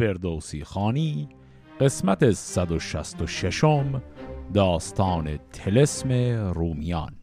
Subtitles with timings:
[0.00, 1.28] فردوسی خانی
[1.80, 3.64] قسمت 166
[4.54, 6.12] داستان تلسم
[6.54, 7.19] رومیان.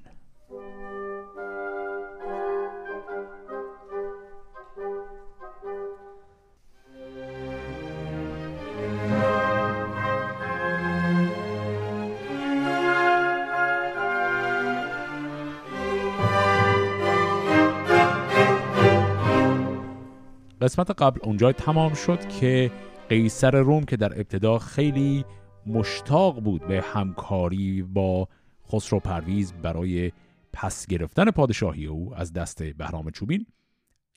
[20.78, 22.71] قسمت قبل اونجا تمام شد که
[23.09, 25.26] قیصر روم که در ابتدا خیلی
[25.66, 28.27] مشتاق بود به همکاری با
[28.72, 30.12] خسرو پرویز برای
[30.53, 33.45] پس گرفتن پادشاهی او از دست بهرام چوبین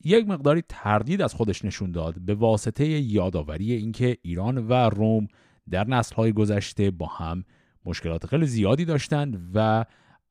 [0.04, 5.28] یک مقداری تردید از خودش نشون داد به واسطه یادآوری اینکه ایران و روم
[5.70, 7.44] در نسل‌های گذشته با هم
[7.84, 9.84] مشکلات خیلی زیادی داشتند و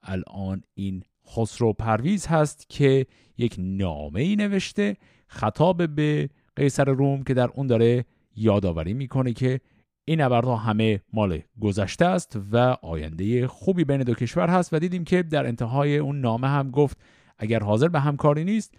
[0.03, 3.05] الان این خسرو پرویز هست که
[3.38, 4.97] یک نامه ای نوشته
[5.29, 9.59] خطاب به قیصر روم که در اون داره یادآوری می‌کنه که
[10.05, 15.03] این نبردها همه مال گذشته است و آینده خوبی بین دو کشور هست و دیدیم
[15.03, 16.97] که در انتهای اون نامه هم گفت
[17.38, 18.75] اگر حاضر به همکاری نیست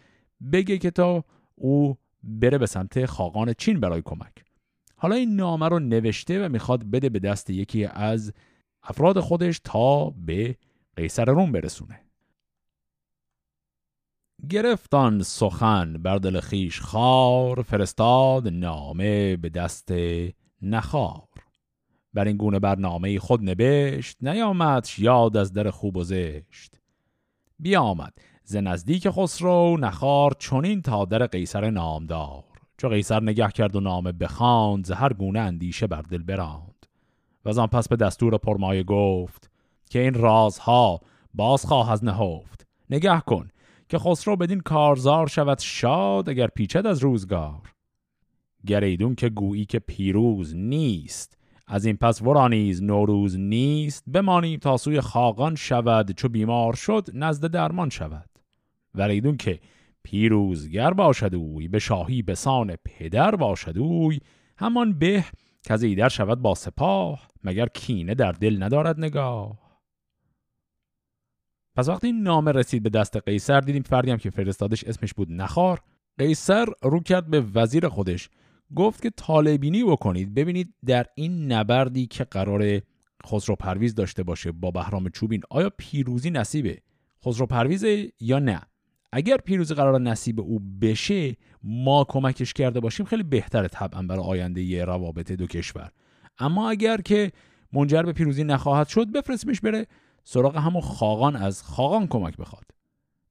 [0.53, 4.45] بگه که تا او بره به سمت خاقان چین برای کمک.
[4.97, 8.33] حالا این نامه رو نوشته و می‌خواد بده به دست یکی از
[8.83, 10.57] افراد خودش تا به
[10.97, 12.01] قیصر روم برسونه.
[14.49, 19.93] گرفتان سخن بر دل خیش خار فرستاد نامه به دست
[20.63, 21.29] نخار.
[22.15, 26.81] بر این گونه برنامه خود نبشت نیامدش یاد از در خوب و زشت.
[27.59, 28.13] بیامد
[28.45, 32.45] ز نزدیک خسرو نخار چونین تا در قیصر نامدار.
[32.79, 36.87] چو قیصر نگه کرد و نامه بخواند ز هر گونه اندیشه بر دل براند.
[37.45, 39.51] و آن پس به دستور پرمایه گفت
[39.91, 41.01] که این رازها
[41.35, 42.67] باز خواه از نهفت.
[42.91, 43.51] نگه کن
[43.91, 47.73] که خسرو بدین کارزار شود شاد اگر پیچد از روزگار.
[48.67, 54.05] گریدون که گویی که پیروز نیست از این پس ورا نیز نوروز نیست.
[54.13, 58.31] بمانیم تا سوی خاقان شود چو بیمار شد نزد درمان شود.
[58.95, 59.61] وریدون که
[60.03, 64.21] پیروزگر باشد اوی به شاهی به سان پدر باشد اوی.
[64.57, 65.25] همان به
[65.63, 69.70] که ایدر شود با سپاه مگر کینه در دل ندارد نگاه.
[71.81, 75.29] پس وقتی این نامه رسید به دست قیصر دیدیم فردی هم که فرستادش اسمش بود
[75.31, 75.81] نخار.
[76.19, 78.31] قیصر رو کرد به وزیر خودش.
[78.77, 80.35] گفت که طالبینی بکنید.
[80.35, 82.81] ببینید در این نبردی که قرار
[83.27, 86.79] خسرو پرویز داشته باشه با بهرام چوبین آیا پیروزی نصیبه؟
[87.27, 87.85] خسرو پرویز
[88.21, 88.61] یا نه؟
[89.13, 93.07] اگر پیروزی قرار نصیب او بشه ما کمکش کرده باشیم.
[93.07, 95.91] خیلی بهتره طبعا برای آینده یه روابط دو کشور.
[96.39, 97.33] اما اگر که
[97.73, 99.87] منجر به پیروزی نخواهد شد بفرستیمش بره
[100.25, 102.65] سراغ همون خاقان از خاقان کمک بخواد.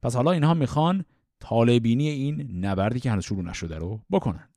[0.01, 1.05] پس حالا اینها می‌خوان
[1.39, 4.50] طالبینی این نبردی که هنوز شروع نشده رو بکنند.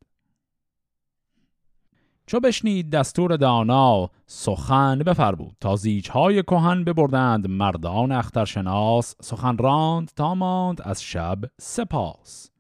[2.27, 5.57] چو بشنید دستور دانا سخن بفرمود.
[5.61, 5.79] تا
[6.11, 12.51] های کهن ببردند مردان اخترشناس سخن راند تا ماند از شب سپاس.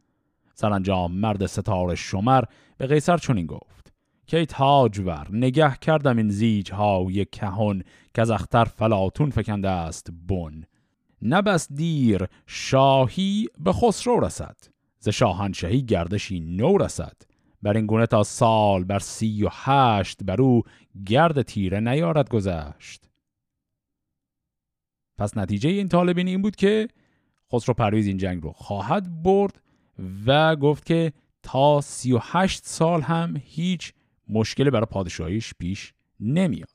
[0.54, 2.44] سرانجام مرد ستاره شمر
[2.76, 3.71] به قیصر چنین گفت.
[4.26, 7.82] که تاجور نگه کردم این زیج های کهون
[8.14, 10.64] که از اختر فلاتون فکنده است بن.
[11.22, 14.56] نبس دیر شاهی به خسرو رسد.
[14.98, 17.16] ز شاهنشهی گردشی نو رسد.
[17.62, 20.62] بر این گونه تا سال بر سی و هشت بر او
[21.06, 23.08] گرد تیره نیارد گذشت.
[25.18, 26.88] پس نتیجه این طالبین این بود که
[27.52, 29.62] خسرو پرویز این جنگ رو خواهد برد
[30.26, 31.12] و گفت که
[31.42, 33.92] تا سی و هشت سال هم هیچ
[34.32, 36.68] مشکلی برای پادشاهیش پیش نمیاد.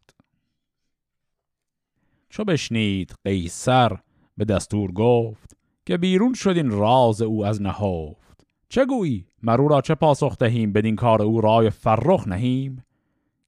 [2.29, 3.97] چو بشنید قیصر
[4.37, 8.45] به دستور گفت که بیرون شد این راز او از نهفت.
[8.69, 12.83] چه گویی؟ مرو را چه پاسخ دهیم بدین کار او رای فرخ نهیم؟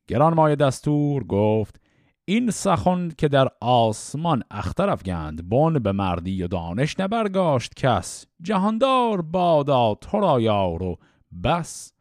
[0.08, 1.82] گران مای دستور گفت
[2.26, 8.26] این سخن که در آسمان اختر افگند بن به مردی و دانش نبرگاشت کس.
[8.42, 10.98] جهاندار بادا تو را یار و
[11.44, 11.94] بس.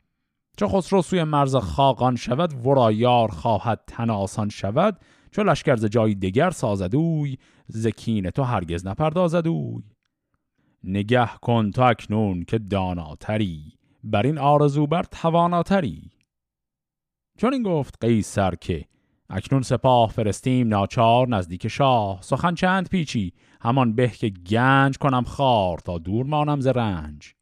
[0.58, 5.00] چه خسرو سوی مرز خاقان شود ورا یار خواهد تن آسان شود.
[5.30, 9.82] چو لشکر ز جای دگر سازدوی زکین تو هرگز نپردازدوی
[10.84, 13.72] نگه کن تو اکنون که داناتری
[14.04, 16.10] بر این آرزو بر تواناتری.
[17.38, 18.84] چون این گفت قیصر که
[19.30, 22.18] اکنون سپاه فرستیم ناچار نزدیک شاه.
[22.22, 27.37] سخن چند پیچی؟ همان به که گنج کنم خار تا دور مانم ز رنج.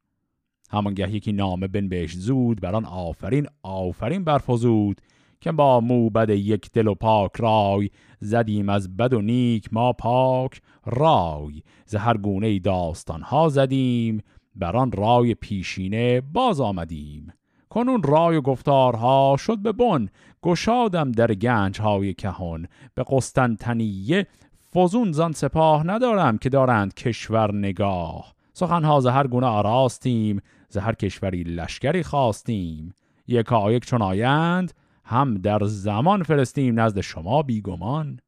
[0.71, 5.01] همانگه یکی نامه بنبش زود بران آفرین آفرین برفزود
[5.41, 7.91] که با موبد یک دل و پاک رای
[8.21, 11.63] زدیم از بد و نیک ما پاک رای.
[11.87, 14.23] ز گونه داستان ها زدیم
[14.55, 17.33] بران رای پیشینه باز آمدیم.
[17.71, 20.09] کنون رای و گفتارها شد به بن
[20.43, 24.27] گشادم در گنج های کهان به قسطنطنیه
[24.75, 28.35] فزون زان سپاه ندارم که دارند کشور نگاه.
[28.53, 32.95] سخنها ز هر گونه آراستیم ز هر کشوری لشکری خواستیم.
[33.29, 34.73] یکا یک چون آیند
[35.05, 38.21] هم در زمان فرستیم نزد شما بیگمان.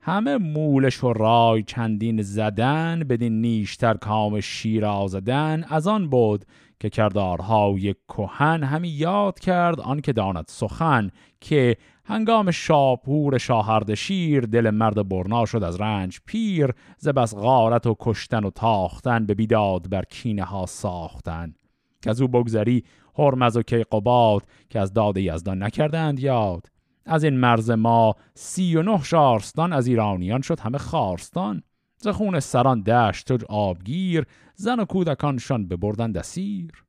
[0.00, 6.44] همه مولش و رای چندین زدن بدین نیشتر کام شیر آزدن از آن بود
[6.84, 11.10] که کردارهای کهن همی یاد کرد آن که داند سخن
[11.40, 17.86] که هنگام شاپور شاهرد شیر دل مرد برنا شد از رنج پیر ز بس غارت
[17.86, 21.54] و کشتن و تاختن به بیداد بر کینه ها ساختن.
[22.02, 22.84] که از او بگذری
[23.18, 26.66] هرمز و کیقباد که از داد یزدان نکردند یاد.
[27.06, 31.62] از این مرز ما سی و نه شارستان از ایرانیان شد همه خارستان.
[32.04, 36.84] ز خون سران دشت و آبگیر زن و کودکانشان ببردن دسیر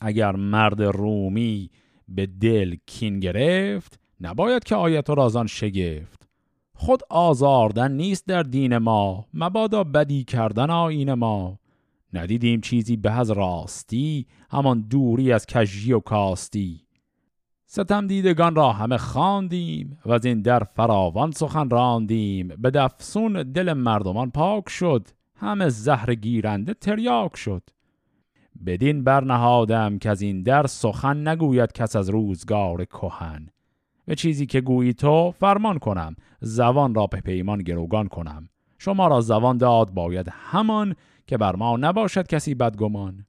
[0.00, 1.70] اگر مرد رومی
[2.08, 6.28] به دل کین گرفت نباید که آیت و رازان شگفت.
[6.74, 11.58] خود آزاردن نیست در دین ما مبادا بدی کردن آین ما.
[12.12, 16.80] ندیدیم چیزی به از راستی همان دوری از کجی و کاستی.
[17.72, 22.48] ستم دیدگان را همه خواندیم و از این در فراوان سخن راندیم.
[22.48, 27.62] به دفسون دل مردمان پاک شد همه زهر گیرنده تریاک شد.
[28.66, 33.48] بدین برنهادم که از این در سخن نگوید کس از روزگار کهن.
[34.04, 38.48] به چیزی که گویی تو فرمان کنم زبان را به پیمان گروگان کنم.
[38.78, 40.94] شما را زبان داد باید همان
[41.26, 43.26] که بر ما نباشد کسی بدگمان.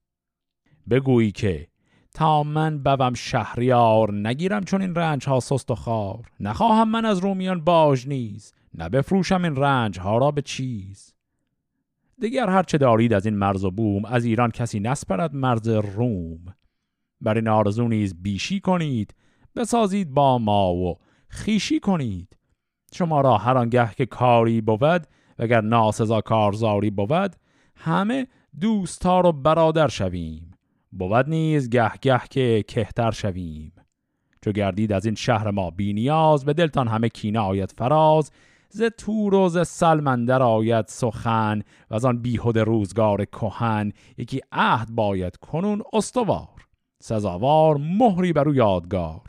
[0.90, 1.71] بگویی که
[2.14, 6.32] تا من بوم شهریار نگیرم چون این رنج ها سست و خار.
[6.40, 11.14] نخواهم من از رومیان باج نیز نه بفروشم این رنج ها را به چیز.
[12.20, 16.40] دیگر هرچه دارید از این مرز و بوم از ایران کسی نسپرد مرز روم.
[17.22, 19.14] بر این آرزو نیز بیشی کنید
[19.56, 20.98] بسازید با ما و
[21.28, 22.38] خیشی کنید.
[22.94, 25.08] شما را هر آنگه که کاری بود
[25.40, 27.36] وگر ناسزا کارزاری بود
[27.76, 28.28] همه
[28.60, 30.51] دوستار و برادر شویم.
[30.92, 33.74] بود نیز گه گه که کهتر شویم.
[34.42, 38.32] چو گردید از این شهر ما بی نیاز به دلتان همه کینه آید فراز.
[38.70, 43.92] ز تور و ز سلمندر آید سخن و از آن بیهود روزگار کهن.
[44.18, 46.68] یکی عهد باید کنون استوار
[47.02, 49.22] سزاوار مهری برو یادگار.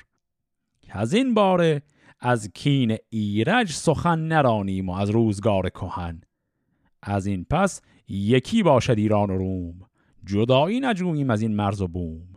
[0.91, 1.83] از این باره
[2.21, 6.21] از کین ایرج سخن نرانیم و از روزگار کهن.
[7.03, 9.75] از این پس یکی باشد ایران و روم.
[10.25, 12.29] جدایی نجوییم از این مرز و بوم.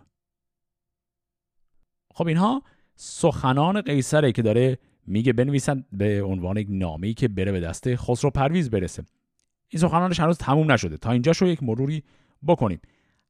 [2.14, 2.64] خب اینها
[2.96, 4.78] سخنان قیصره که داره
[5.08, 9.04] میگه بنویسن به عنوان یک نامه‌ای که بره به دست خسرو پرویز برسه.
[9.70, 10.98] این سخنانش هنوز تموم نشده.
[10.98, 12.04] تا اینجا شو یک مروری
[12.48, 12.82] بکنیم.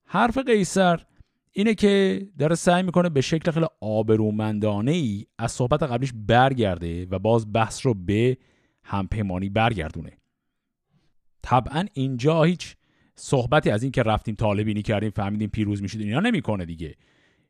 [0.05, 1.05] حرف قیصر
[1.51, 7.19] اینه که داره سعی می‌کنه به شکل خیلی آبرومندانه ای از صحبت قبلیش برگرده و
[7.19, 8.37] باز بحث رو به
[8.83, 10.17] همپیمانی برگردونه.
[11.41, 12.75] طبعا اینجا هیچ
[13.15, 16.95] صحبتی از این که رفتیم طالبینی کردیم فهمیدیم پیروز میشید اینا نمی‌کنه دیگه.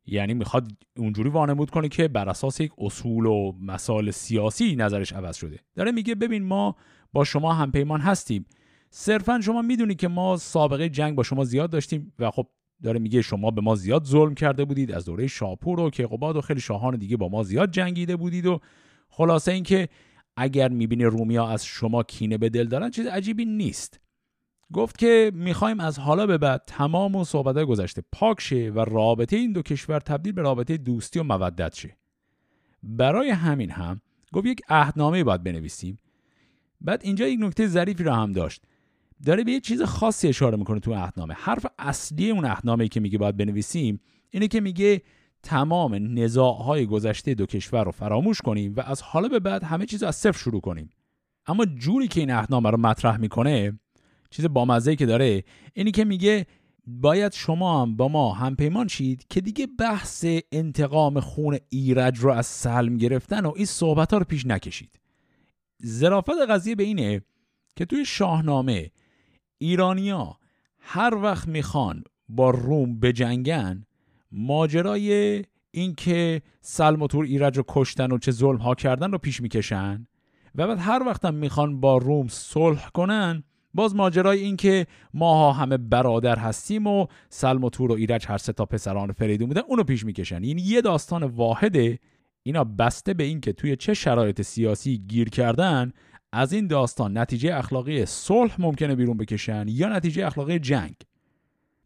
[0.05, 5.37] یعنی می‌خواد اونجوری وانمود کنه که بر اساس یک اصول و مسائل سیاسی نظرش عوض
[5.37, 5.59] شده.
[5.75, 6.75] داره میگه ببین ما
[7.13, 8.45] با شما همپیمان هستیم.
[8.89, 12.47] صرفا شما می‌دونید که ما سابقه جنگ با شما زیاد داشتیم و خب
[12.83, 14.91] داره میگه شما به ما زیاد ظلم کرده بودید.
[14.91, 18.59] از دوره شاپور و کیقوباد و خیلی شاهان دیگه با ما زیاد جنگیده بودید و
[19.09, 19.89] خلاصه اینکه
[20.37, 23.99] اگر می‌بینی رومیا از شما کینه به دل دارن چیز عجیبی نیست.
[24.73, 29.35] گفت که می‌خوایم از حالا به بعد تمام و صحبت گذشته پاک شه و رابطه
[29.35, 31.97] این دو کشور تبدیل به رابطه دوستی و مودت شه.
[32.83, 34.01] برای همین هم
[34.33, 35.99] گفت یک عهدنامه باید بنویسیم.
[36.81, 38.63] بعد اینجا یک نکته ظریفی را هم داشت.
[39.25, 41.33] داره به یه چیز خاصی اشاره می‌کنه تو عهدنامه.
[41.33, 45.01] حرف اصلی اون عهدنامه که میگه باید بنویسیم اینه که میگه
[45.43, 50.03] تمام نزاعهای گذشته دو کشور رو فراموش کنیم و از حالا به بعد همه چیز
[50.03, 50.89] از صفر شروع کنیم.
[51.47, 53.79] اما جوری که این عهدنامه رو مطرح می‌کنه
[54.29, 55.43] چیز بامزه که داره.
[55.73, 56.45] اینی که میگه
[56.87, 62.45] باید شما هم با ما همپیمان شید که دیگه بحث انتقام خون ایرج رو از
[62.45, 64.99] سلم گرفتن و این صحبت ها رو پیش نکشید.
[65.85, 67.21] ظرافت قضیه به اینه
[67.75, 68.91] که توی شاهنامه
[69.57, 70.37] ایرانیا
[70.79, 73.85] هر وقت می‌خوان با روم بجنگن
[74.31, 79.41] ماجرای اینکه سلم و تور ایرج رو کشتن و چه ظلم ها کردن رو پیش
[79.41, 80.07] می‌کشن
[80.55, 83.43] و بعد هر وقت هم می‌خوان با روم صلح کنن
[83.75, 88.37] باز ماجرای این که ماها همه برادر هستیم و سلم و تور و ایرج هر
[88.37, 90.43] سه تا پسران فریدون بودن اونو پیش می‌کشن.
[90.43, 91.99] این یه داستان واحده.
[92.43, 95.91] اینا بسته به این که توی چه شرایط سیاسی گیر کردن
[96.31, 100.95] از این داستان نتیجه اخلاقی صلح ممکنه بیرون بکشن یا نتیجه اخلاقی جنگ.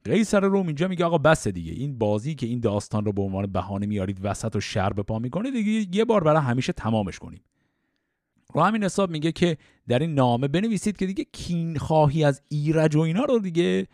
[0.05, 1.71] قیصر روم اینجا میگه آقا بس دیگه.
[1.71, 5.19] این بازی که این داستان رو به عنوان بهانه میارید وسط و شر به پا
[5.19, 7.41] می‌کنه دیگه یه بار برای همیشه تمامش کنیم
[8.53, 12.95] رو همین حساب میگه که در این نامه بنویسید که دیگه کین خواهی از ایرج
[12.95, 13.87] و اینا رو دیگه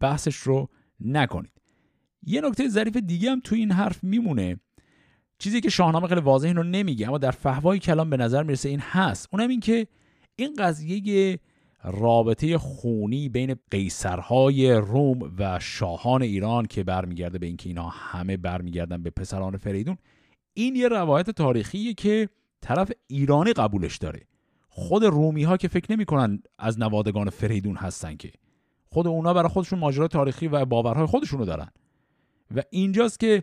[0.00, 0.68] بحثش رو
[1.00, 1.52] نکنید.
[2.22, 4.60] یه نکته ظریف دیگه هم تو این حرف میمونه.
[5.38, 8.80] چیزی که شاهنامه خیلی واضح اینو نمیگه اما در فهوای کلام به نظر می‌رسه این
[8.80, 9.28] هست.
[9.32, 9.86] اونم این که
[10.36, 11.38] این قضیه
[11.84, 19.02] رابطه خونی بین قیصرهای روم و شاهان ایران که برمیگرده به اینکه اینا همه برمیگردن
[19.02, 19.96] به پسران فریدون
[20.54, 22.28] این یه روایت تاریخیه که
[22.62, 24.20] طرف ایرانی قبولش داره.
[24.68, 28.32] خود رومی ها که فکر نمی‌کنن از نوادگان فریدون هستن که.
[28.88, 31.68] خود اونا برای خودشون ماجرای تاریخی و باورهای خودشونو دارن.
[32.56, 33.42] و اینجاست که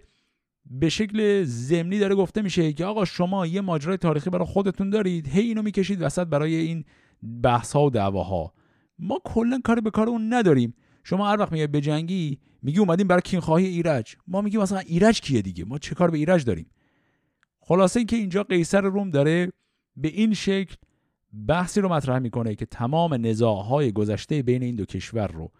[0.65, 5.27] به شکل زمینی داره گفته میشه که آقا شما یه ماجرای تاریخی برای خودتون دارید
[5.27, 6.85] هی اینو می‌کشید وسط برای این
[7.43, 8.53] بحث ها و دعواها.
[8.99, 10.73] ما کلا کاری به کار اون نداریم.
[11.03, 14.15] شما هر وقت میگه به جنگی میگی اومدیم برای کینخواهی ایرج.
[14.27, 16.65] ما میگیم مثلا ایرج کیه دیگه؟ ما چه کار به ایرج داریم؟
[17.69, 19.51] خلاصه اینکه اینجا قیصر روم داره
[19.95, 20.75] به این شکل
[21.47, 25.51] بحثی رو مطرح می‌کنه که تمام نزاعهای گذشته بین این دو کشور رو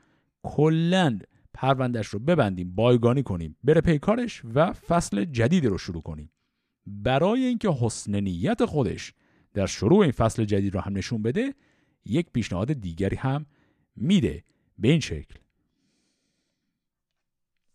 [0.44, 1.20] کلا
[1.54, 6.32] پروندش رو ببندیم بایگانی کنیم بره پیکارش و فصل جدید رو شروع کنیم.
[6.88, 9.14] برای اینکه حسن نیت خودش
[9.54, 11.54] در شروع این فصل جدید رو هم نشون بده
[12.06, 13.46] یک پیشنهاد دیگری هم
[13.96, 14.44] میده.
[14.80, 15.36] به این شکل.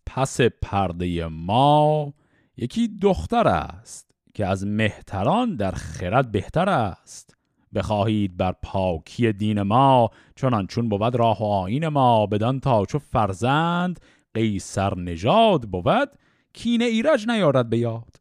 [0.06, 2.14] پس پرده ما
[2.56, 4.13] یکی دختر است.
[4.34, 7.36] که از مهتران در خرد بهتر است.
[7.74, 12.26] بخواهید بر پاکی دین ما چنان چون بود راه و آین ما.
[12.26, 14.00] بدان تا چو فرزند
[14.34, 16.08] قیصر نژاد بود
[16.52, 18.16] کین ایرج نیارد به یاد.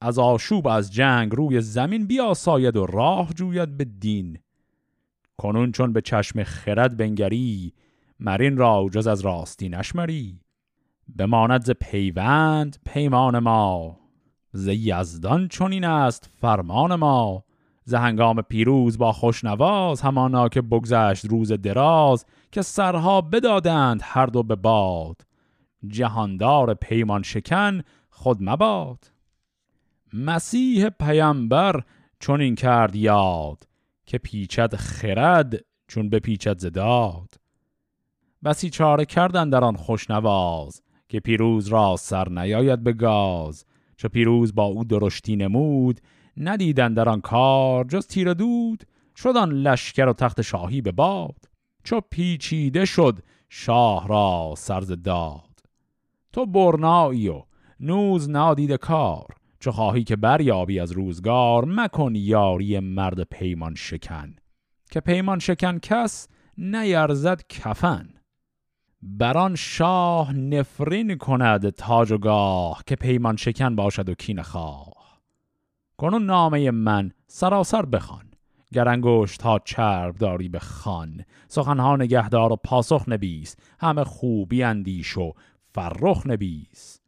[0.00, 4.38] از آشوب از جنگ روی زمین بیاساید و راه جوید به دین.
[5.38, 7.72] کنون چون به چشم خرد بنگری
[8.20, 10.40] مرین را جز از راستی نشمری.
[11.16, 14.00] بماند ز پیوند پیمان ما.
[14.52, 17.44] ز یزدان چنین است فرمان ما.
[17.84, 24.42] ز هنگام پیروز با خوشنواز همانا که بگذشت روز دراز که سرها بدادند هر دو
[24.42, 25.20] به باد.
[25.86, 29.10] جهاندار پیمان شکن خود مباد.
[30.12, 31.82] مسیح پیامبر
[32.20, 33.62] چون این کرد یاد
[34.06, 37.34] که پیچد خرد چون به پیچد زداد
[38.44, 43.64] بسی چاره کردن در آن خوشنواز که پیروز را سر نیاید به گاز.
[44.00, 46.00] چو پیروز با او درشتی نمود
[46.36, 48.84] ندیدن در آن کار جز تیر دود.
[49.16, 51.48] شد لشکر و تخت شاهی به باد
[51.84, 55.60] چو پیچیده شد شاه را سرز داد.
[56.32, 57.42] تو برنایی و
[57.80, 59.26] نوز نادید کار
[59.58, 64.36] چو خواهی که بریابی از روزگار مکن یاری مرد پیمان شکن.
[64.90, 66.28] که پیمان شکن کس
[66.58, 68.08] نیرزد کفن.
[69.02, 75.20] بران شاه نفرین کند تاج و گاه که پیمان شکن باشد و کین خواه.
[75.96, 78.24] کنون نامه من سراسر بخوان
[78.72, 85.16] گر انگشت ها چرب داری به خان سخنها نگهدار و پاسخ نبیس همه خوبی اندیش
[85.16, 85.32] و
[85.74, 87.00] فرخ نبیس.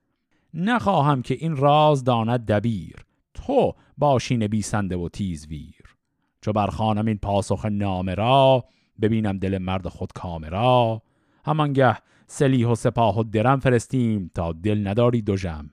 [0.55, 2.97] نخواهم که این راز داند دبیر
[3.35, 5.97] تو باشی نبیسنده و تیزویر.
[6.41, 8.65] چو برخانم این پاسخ نامه را
[9.01, 11.03] ببینم دل مرد خود کامرا
[11.45, 15.71] همانگه سلیح و سپاه و درم فرستیم تا دل نداری دو جم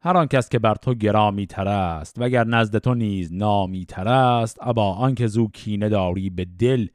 [0.00, 4.08] هر آن کس که بر تو گرامی تر است وگر نزد تو نیز نامی تر
[4.08, 6.86] است ابا آنکه زو کینه داری به دل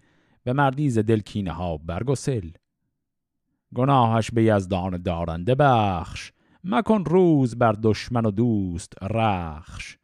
[0.44, 2.50] به مردیز دل کینه ها برگسل.
[3.76, 6.32] گناهش به یزدان دارنده بخش
[6.64, 9.98] مکن روز بر دشمن و دوست رخش.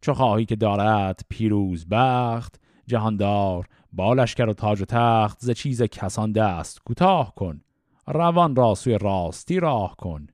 [0.00, 5.82] چو خواهی که دارد پیروز بخت جهاندار با لشکر و تاج و تخت ز چیز
[5.82, 7.60] کسان دست کوتاه کن.
[8.06, 10.26] روان را سوی راستی راه کن.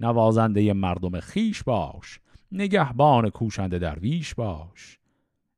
[0.00, 2.20] نوازنده مردم خیش باش.
[2.52, 4.98] نگهبان کوشنده درویش باش.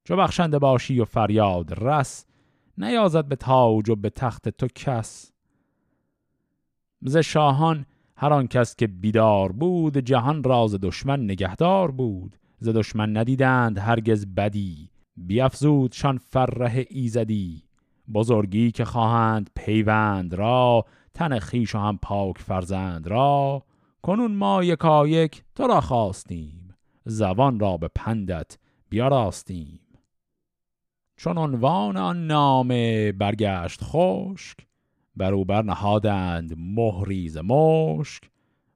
[0.04, 2.26] چو بخشنده باشی و فریاد رس
[2.78, 5.33] نیازد به تاج و به تخت تو کس.
[7.02, 12.37] ز شاهان هر آن کس که بیدار بود جهان راز دشمن نگهدار بود.
[12.59, 14.90] ز دشمن ندیدند هرگز بدی.
[15.16, 17.62] بیافزود شان فره ایزدی
[18.14, 23.62] بزرگی که خواهند پیوند را تن خیش و هم پاک فرزند را.
[24.02, 28.58] کنون ما یکایک تو را خواستیم زبان را به پندت
[28.88, 29.80] بیاراستیم.
[31.16, 34.58] چون عنوان آن نامه برگشت خشک
[35.16, 38.23] بر او برنهادند مهریز مشک.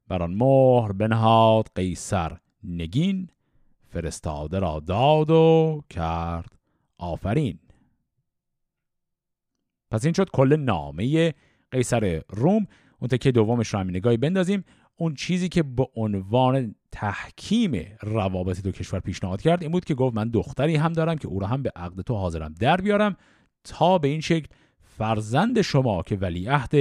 [0.07, 3.29] بر آن مهر بنهاد قیصر نگین
[3.91, 6.55] فرستاده را داد و کرد.
[6.97, 7.59] آفرین.
[9.91, 11.33] پس این شد کل نامه
[11.71, 12.67] قیصر روم.
[12.99, 14.63] اون تکه دومش رو همین نگاهی بندازیم.
[14.95, 20.15] اون چیزی که به عنوان تحکیم روابط دو کشور پیشنهاد کرد این بود که گفت
[20.15, 23.15] من دختری هم دارم که او را هم به عقد تو حاضرم در بیارم
[23.63, 24.47] تا به این شکل
[24.81, 26.73] فرزند شما که ولیعهد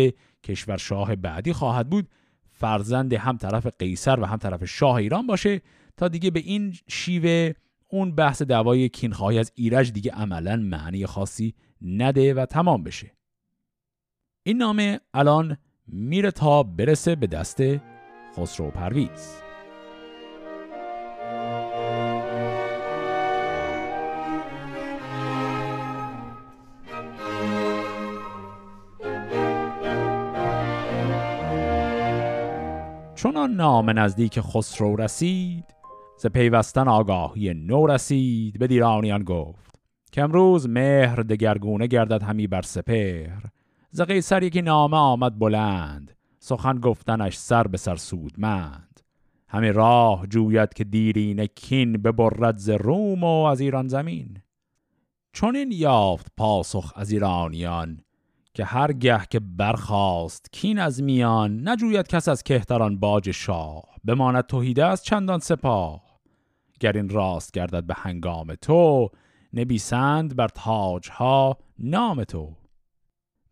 [0.44, 2.08] کشور شاه بعدی خواهد بود
[2.44, 5.60] فرزند هم طرف قیصر و هم طرف شاه ایران باشه.
[5.97, 7.52] تا دیگه به این شیوه
[7.88, 13.12] اون بحث دوای کینخواهی از ایرج دیگه عملا معنی خاصی نده و تمام بشه.
[14.42, 15.56] این نامه الان
[15.87, 17.62] میره تا برسه به دست
[18.37, 19.40] خسرو پرویز.
[33.14, 35.79] چون نام نزدیک خسرو رسید
[36.20, 39.80] ز پیوستن آگاهی نو رسید به دیرانیان گفت
[40.12, 43.42] که امروز مهر دگرگونه گردد همی بر سپهر.
[43.90, 49.00] ز قیصر یکی نامه آمد بلند سخن گفتنش سر به سر سودمند.
[49.48, 54.38] همه راه جوید که دیرین کین ببرد ز روم و از ایران زمین.
[55.32, 58.00] چون این یافت پاسخ از ایرانیان
[58.54, 63.84] که هر گه که برخاست کین از میان نجوید کس از کهتران باج شاه.
[64.04, 66.09] بماند توهیده از چندان سپاه.
[66.80, 69.10] گر این راست گردد به هنگام تو
[69.54, 72.56] نبیسند بر تاجها نام تو.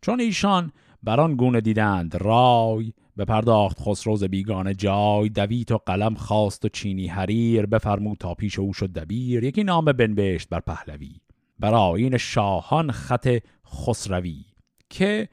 [0.01, 0.71] چون ایشان
[1.03, 6.69] بر آن گونه دیدند رای به پرداخت خسروز بیگانه جای دویت و قلم خواست و
[6.69, 11.15] چینی حریر بفرمود تا پیش او شد دبیر یکی نام بنوشت بر پهلوی.
[11.59, 14.45] بر آین شاهان خط خسروی
[14.89, 15.29] که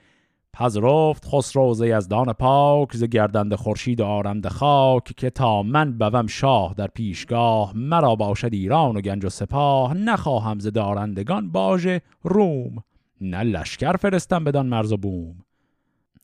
[0.58, 6.74] پذرفت خسرو ز یزدان پاک ز گردند خورشید آرند خاک که تا من بوم شاه
[6.74, 12.76] در پیشگاه مرا باشد ایران و گنج و سپاه نخواهم ز دارندگان باژ روم.
[13.20, 15.36] نه لشکر فرستم بدان مرز و بوم.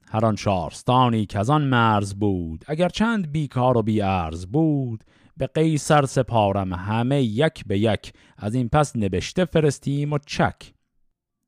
[0.08, 5.04] هر آن شارستانی که از آن مرز بود اگر چند بیکار و بیارز بود
[5.36, 10.72] به قیصر سپارم همه یک به یک از این پس نبشته فرستیم و چک.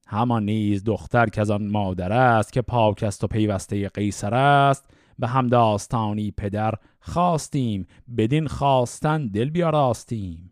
[0.07, 4.85] همان نیز دختر که از آن مادر است که پاک است و پیوسته قیصر است
[5.19, 7.87] به هم داستانی پدر خواستیم
[8.17, 10.51] بدین خواستن دل بیاراستیم.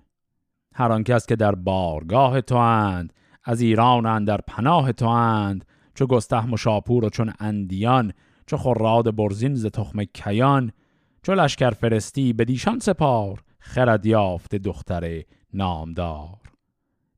[0.74, 3.12] هر آن کس که در بارگاه تو اند
[3.44, 6.56] از ایران در پناه تو اند چو گستهم و
[7.04, 8.12] و چون اندیان
[8.46, 10.72] چو خراد برزین ز تخم کیان
[11.22, 15.22] چو لشکر فرستی به دیشان سپار خرد یافته دختر
[15.54, 16.41] نامدار.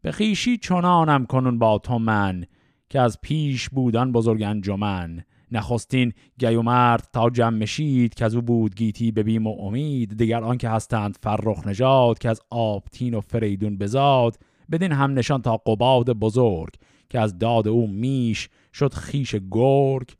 [0.05, 2.45] به خیشی چنانم کنون با تو من
[2.90, 5.25] که از پیش بودن بزرگ انجمن.
[5.53, 9.57] نخستین گی و مرد تا جمع مشید که از او بود گیتی به بیم و
[9.61, 10.17] امید.
[10.17, 14.38] دیگر آنکه هستند فرخ نژاد که از آبتین و فریدون بزاد
[14.71, 16.75] بدین هم نشان تا قباد بزرگ
[17.09, 20.17] که از داد او میش شد خیش گرگ.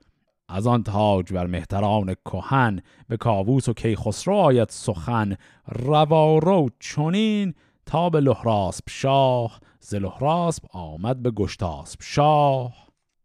[0.49, 5.37] از آن تاج بر مهتران کهن به کاووس و کیخسرو آید سخن.
[5.66, 7.55] روارو چونین
[7.87, 9.61] تا به لحراسب شاه.
[9.87, 12.75] ز لحراسب آمد به گشتاسب شاه.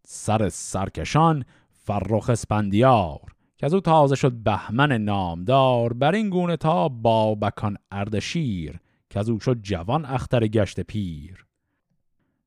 [0.06, 3.22] سر سرکشان فرخ اسپندیار
[3.58, 5.94] که از او تازه شد بهمن نامدار.
[5.94, 11.46] بر این گونه تا بابکان اردشیر که از او شد جوان اختر گشت پیر.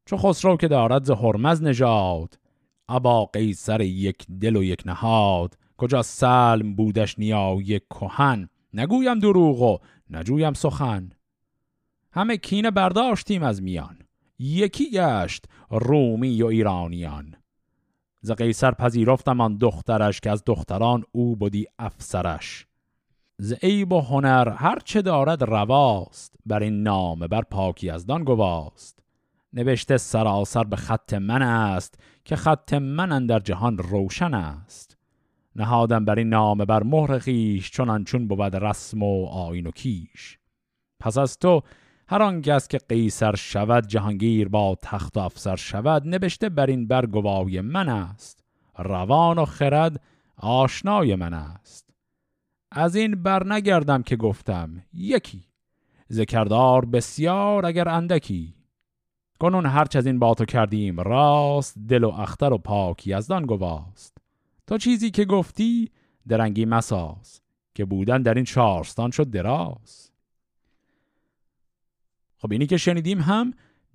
[0.06, 2.38] چو خسرو که دارد ز هرمز نژاد
[2.88, 5.58] ابا قیصر یک دل و یک نهاد.
[5.76, 9.78] کجا سلم بودش نیای کهن نگویم دروغ و
[10.10, 11.10] نجویم سخن.
[12.12, 14.01] همه کینه برداشتیم از میان.
[14.42, 17.34] یکی گشت رومی و ایرانیان.
[18.20, 22.66] ز قیصر پذیرفتم آن دخترش که از دختران او بودی افسرش.
[23.38, 28.24] ز عیب و هنر هر چه دارد رواست بر این نامه بر پاکی از دان
[28.24, 29.02] گواست.
[29.52, 34.96] نوشته سراسر به خط من است که خط من در جهان روشن است.
[35.56, 40.38] نهادم بر این نامه بر مهر خیش چون چون بود رسم و آین و کیش.
[41.00, 41.62] پس از تو
[42.12, 47.60] هر آنگه که قیصر شود جهانگیر با تخت و افسر شود نوشته بر این برگوای
[47.60, 48.44] من است.
[48.78, 50.00] روان و خرد
[50.36, 51.94] آشنای من است.
[52.70, 55.44] از این بر نگردم که گفتم یکی.
[56.12, 58.54] ذکردار بسیار اگر اندکی.
[59.40, 64.18] کنون هرچ از این با تو کردیم راست دل و اختر و پاک یزدان گواست.
[64.66, 65.90] تا چیزی که گفتی
[66.28, 67.40] درنگی مساز
[67.74, 70.11] که بودن در این چارستان شد دراز.
[72.42, 73.54] خب اینی که شنیدیم هم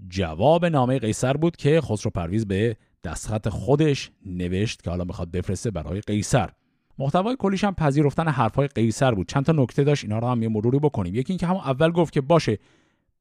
[0.10, 5.71] جواب نامه قیصر بود که خسرو پرویز به دستخط خودش نوشت که حالا می‌خواد بفرسته
[5.71, 6.49] برای قیصر.
[6.97, 9.27] محتوای کلیش هم پذیرفتن حرفهای قیصر بود.
[9.27, 11.15] چند تا نکته داشت اینا رو هم یه مروری بکنیم.
[11.15, 12.57] یکی اینکه همون اول گفت که باشه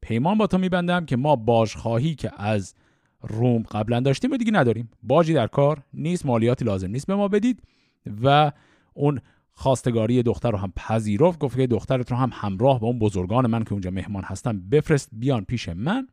[0.01, 2.75] پیمان با تو میبندم که ما باج خواهی که از
[3.21, 4.91] روم قبلا داشتیم و دیگه نداریم.
[5.03, 7.63] باجی در کار نیست مالیاتی لازم نیست به ما بدید
[8.23, 8.53] و
[8.95, 9.21] اون
[9.59, 13.65] خواستگاری دختر رو هم پذیرفت گفت که دخترت رو هم همراه با اون بزرگان من
[13.65, 16.09] که اونجا مهمان هستن بفرست بیان پیش من.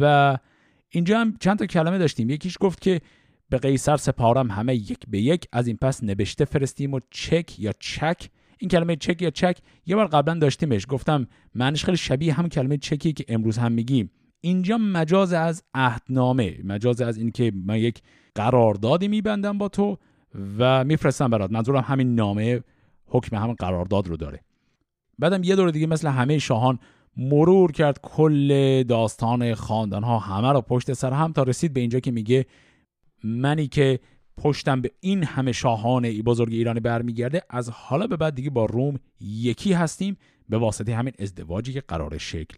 [0.00, 0.38] و
[0.88, 2.30] اینجا هم چند تا کلمه داشتیم.
[2.30, 3.00] یکیش گفت که
[3.48, 7.72] به قیصر سپارم همه یک به یک از این پس نوشته فرستیم و چک یا
[7.80, 8.30] چک.
[8.58, 10.86] این کلمه چک یا چک یه بار قبلا داشتیمش.
[10.88, 14.10] گفتم معنیش خیلی شبیه هم کلمه چکی که امروز هم میگیم.
[14.40, 18.02] اینجا مجاز از عهدنامه مجاز از اینکه من یک
[18.34, 19.98] قراردادی میبندم با تو
[20.58, 21.50] و میفرستم برات.
[21.50, 22.60] منظورم همین نامه
[23.06, 24.40] حکم همین قرارداد رو داره.
[25.18, 26.78] بعدم یه دور دیگه مثل همه شاهان
[27.16, 32.00] مرور کرد کل داستان خاندان ها همه رو پشت سر هم تا رسید به اینجا
[32.00, 32.46] که میگه
[33.24, 34.00] منی که
[34.36, 38.98] پشتم به این همه شاهان بزرگ ایرانی برمیگرده از حالا به بعد دیگه با روم
[39.20, 40.16] یکی هستیم
[40.48, 42.56] به واسطه همین ازدواجی که قرار شکل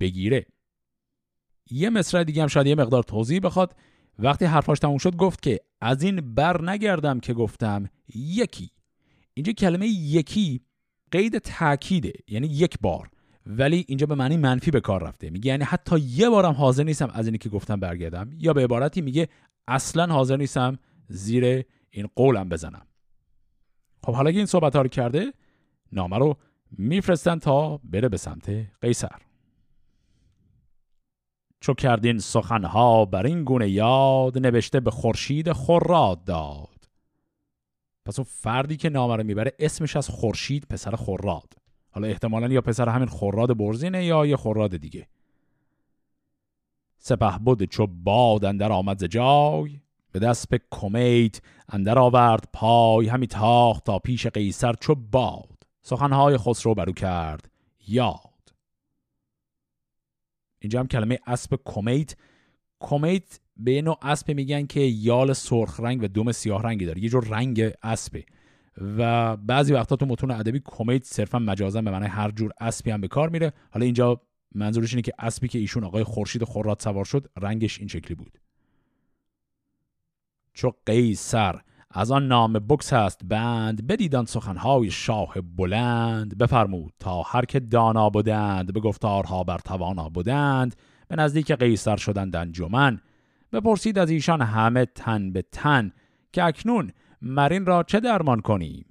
[0.00, 0.46] بگیره.
[1.70, 3.74] یه مصرع دیگه هم شاید یه مقدار توضیح بخواد.
[4.18, 8.70] وقتی حرفاش تموم شد گفت که از این بر نگردم که گفتم یکی.
[9.34, 10.60] اینجا کلمه یکی
[11.10, 13.10] قید تاکیده یعنی یک بار.
[13.46, 15.30] ولی اینجا به معنی منفی به کار رفته.
[15.30, 18.30] میگه یعنی حتی یه بارم حاضر نیستم از اینی که گفتم برگردم.
[18.38, 19.28] یا به عبارتی میگه
[19.68, 20.78] اصلا حاضر نیستم
[21.08, 22.86] زیر این قولم بزنم.
[24.02, 25.32] خب حالا که این صحبت ها رو کرده
[25.92, 26.36] نامه رو
[26.70, 28.50] میفرستن تا بره به سمت
[28.80, 29.27] قیصر.
[31.60, 36.88] چو کردین سخنها بر این گونه یاد نوشته به خورشید خراد داد.
[38.04, 41.54] پس اون فردی که نامه رو می‌بره اسمش از خورشید پسر خراد.
[41.90, 45.08] حالا احتمالا یا پسر همین خراد برزینه یا یه خراد دیگه.
[46.98, 49.80] سپه بود چو باد اندر آمد جای
[50.12, 55.58] به دست به کمیت اندر آورد پای همی تاخت تا پیش قیصر چو باد.
[55.82, 57.50] سخنهای خسرو برو کرد
[57.88, 58.27] یاد.
[60.60, 62.16] اینجا هم کلمه اسب کمیت.
[62.80, 67.02] کمیت به نوع اسب میگن که یال سرخ رنگ و دوم سیاه رنگی داره.
[67.02, 68.24] یه جور رنگ اسبه.
[68.80, 73.00] و بعضی وقتا تو متون ادبی کمیت صرفا مجازا به معنی هر جور اسبی هم
[73.00, 73.52] به کار میره.
[73.70, 74.20] حالا اینجا
[74.54, 78.38] منظورش اینه که اسبی که ایشون آقای خورشید خورات سوار شد رنگش این شکلی بود.
[80.52, 81.60] چو قیصر.
[81.90, 86.38] از آن نام بکس است بند بدیدان سخنهای شاه بلند.
[86.38, 90.76] بفرمود تا هر که دانا بودند به گفتارها بر توانا بودند
[91.08, 93.00] به نزدیک قیصر شدند انجمن.
[93.52, 95.92] بپرسید از ایشان همه تن به تن
[96.32, 96.90] که اکنون
[97.22, 98.84] مرین را چه درمان کنیم؟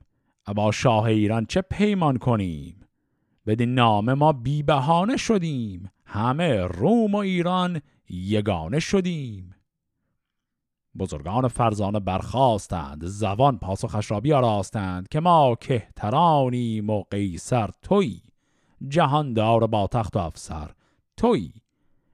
[0.55, 2.85] با شاه ایران چه پیمان کنیم؟
[3.45, 5.91] بدین نام ما بی بهانه شدیم.
[6.05, 9.55] همه روم و ایران یگانه شدیم.
[10.99, 18.21] بزرگان فرزانه برخواستند زبان پاسخش را بیاراستند که ما کهترانیم و قیصر توی
[18.87, 20.71] جهاندار با تخت و افسر
[21.17, 21.53] توی.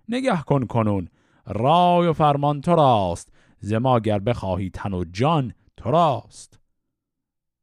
[0.10, 1.08] نگه کن کنون
[1.46, 6.60] رای و فرمان تو راست زما گر بخواهی تن و جان تو راست.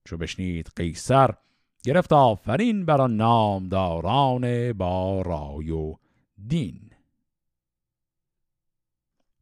[0.04, 1.34] چو بشنید قیصر
[1.84, 5.94] گرفت آفرین بر آن نامداران با رای و
[6.46, 6.89] دین.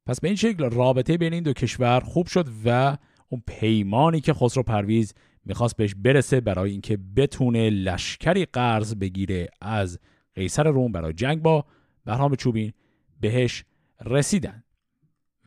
[0.09, 2.97] پس به این شکل رابطه بین این دو کشور خوب شد و
[3.29, 9.99] اون پیمانی که خسرو پرویز می‌خواست بهش برسه برای اینکه بتونه لشکری قرض بگیره از
[10.35, 11.65] قیصر روم برای جنگ با
[12.05, 12.73] بهرام چوبین
[13.21, 13.65] بهش
[14.05, 14.63] رسیدن.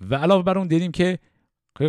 [0.10, 1.19] و علاوه بر اون دیدیم که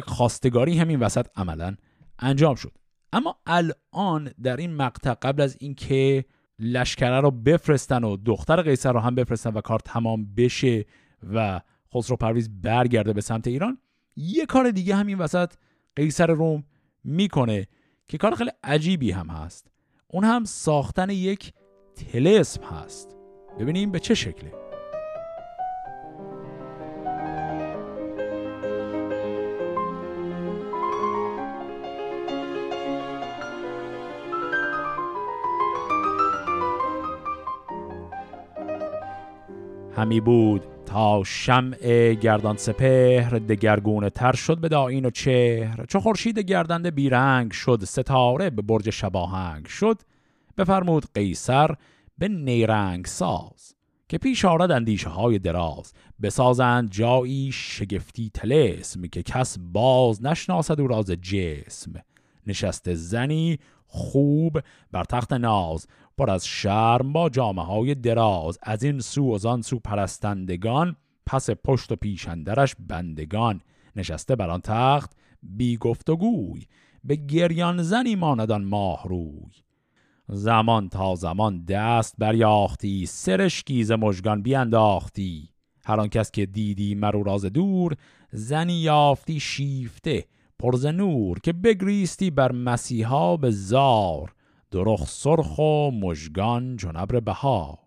[0.02, 1.76] خواستگاری همین وسط عملا
[2.18, 2.72] انجام شد.
[3.12, 6.24] اما الان در این مقطع قبل از اینکه
[6.58, 10.84] لشکره رو بفرستن و دختر قیصر رو هم بفرستن و کار تمام بشه
[11.32, 11.60] و
[11.94, 13.78] خسرو پرویز برگرده به سمت ایران.
[14.16, 15.52] یه کار دیگه همین وسط
[15.96, 16.64] قیصر روم
[17.04, 17.66] می‌کنه
[18.08, 19.70] که کار خیلی عجیبی هم هست.
[20.08, 21.52] اون هم ساختن یک
[21.94, 23.16] تلسم هست.
[23.58, 24.52] ببینیم به چه شکله.
[39.96, 40.71] همی بود.
[41.24, 45.84] شمع گردان سپهر دگرگونه تر شد به داین و چهر.
[45.88, 50.02] چو خورشید گردنده بیرنگ شد ستاره به برج شباهنگ شد.
[50.58, 51.74] بفرمود قیصر
[52.18, 53.74] به نیرنگ ساز
[54.08, 55.92] که پیش آرد اندیشه های دراز.
[56.22, 61.92] بسازند جایی شگفتی تلسم که کس باز نشناسد و راز جسم.
[62.46, 64.60] نشست زنی خوب
[64.92, 65.86] بر تخت ناز
[66.18, 68.58] پر از شرم با جامعه های دراز.
[68.62, 70.96] از این سو از آن سو پرستندگان
[71.26, 73.60] پس پشت و پیشندرش بندگان.
[73.96, 76.66] نشسته بر آن تخت بی گفت و گوی
[77.04, 79.52] به گریان زنی ماندان ماه روی.
[80.28, 85.48] زمان تا زمان دست بریاختی سرشکی ز مژگان بیانداختی
[85.84, 87.96] هر آن کس که دیدی مرو راز دور
[88.32, 90.24] زنی یافتی شیفته
[90.58, 91.38] پرز نور.
[91.38, 94.34] که بگریستی بر مسیحا به زار.
[94.72, 97.78] درخ سرخ و مژگان چون ابر بهار.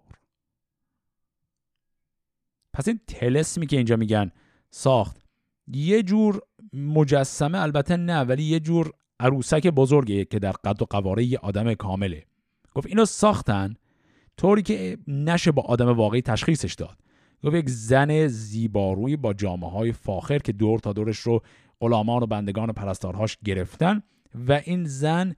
[2.73, 4.31] پس این تلسمی که اینجا میگن
[4.69, 5.25] ساخت
[5.67, 6.41] یه جور
[6.73, 11.73] مجسمه البته نه ولی یه جور عروسک بزرگه که در قد و قواره یه آدم
[11.73, 12.23] کامله.
[12.75, 13.75] گفت اینو ساختن
[14.37, 16.97] طوری که نشه با آدم واقعی تشخیصش داد.
[17.43, 21.41] گفت یک زن زیباروی با جامعه های فاخر که دور تا دورش رو
[21.79, 24.03] غلامان و بندگان و پرستارهاش گرفتن
[24.47, 25.35] و این زن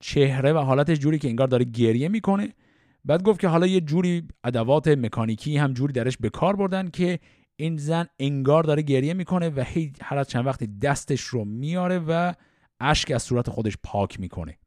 [0.00, 2.54] چهره و حالتش جوری که انگار داره گریه می‌کنه.
[3.04, 7.18] بعد گفت که حالا یه جوری ادوات مکانیکی هم جوری درش به کار بردن که
[7.56, 12.32] این زن انگار داره گریه می‌کنه و هی هر چند وقتی دستش رو میاره و
[12.80, 14.58] اشک از صورت خودش پاک می‌کنه.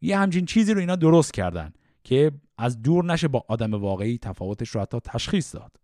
[0.00, 1.72] یه همچین چیزی رو اینا درست کردن
[2.04, 5.76] که از دور نشه با آدم واقعی تفاوتش رو حتی تشخیص داد.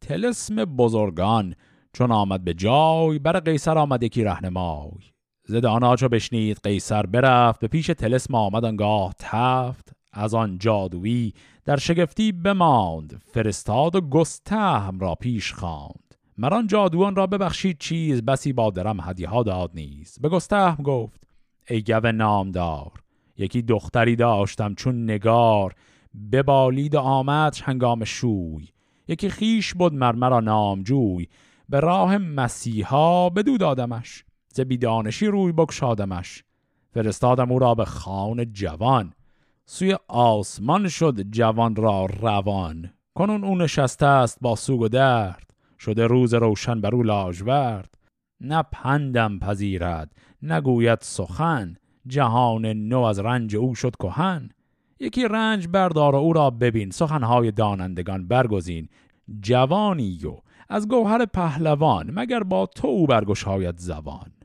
[0.00, 1.54] تلسم بزرگان
[1.92, 5.15] چون آمد به جای بر قیصر آمد یکی رهنمای.
[5.48, 9.92] زد آنها چو بشنید قیصر برفت به پیش تلسم آمد آنگاه تفت.
[10.12, 16.14] از آن جادویی در شگفتی بماند فرستاد و گستهم را پیش خواند.
[16.38, 20.18] مران جادوان را ببخشید چیز بسی با درم هدیه ها داد نیز.
[20.20, 21.28] به گستهم گفت
[21.68, 22.92] ای گو نامدار
[23.36, 25.74] یکی دختری داشتم چون نگار
[26.32, 28.68] ببالید و آمد هنگام شوی.
[29.08, 31.26] یکی خیش بود مرمرا نامجوی.
[31.68, 34.25] به راه مسیحا بدو دادمش.
[34.56, 36.44] ز بیدانشی روی بکشادمش
[36.90, 39.12] فرستادم او را به خان جوان.
[39.66, 42.90] سوی آسمان شد جوان را روان.
[43.14, 45.50] کنون او نشسته است با سوگ و درد.
[45.78, 47.94] شده روز روشن بر او لاجورد.
[48.40, 51.76] نه پندم پذیرد نگوید سخن.
[52.06, 54.50] جهان نو از رنج او شد کهن.
[55.00, 56.90] یکی رنج بردار او را ببین.
[56.90, 58.88] سخنهای دانندگان برگزین.
[59.40, 60.36] جوانی و
[60.68, 64.35] از گوهر پهلوان مگر با تو او برگشاید زبان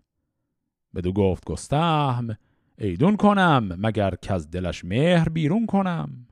[0.96, 2.38] بدو گفت گستهم
[2.78, 6.28] ایدون کنم مگر که از دلش مهر بیرون کنم.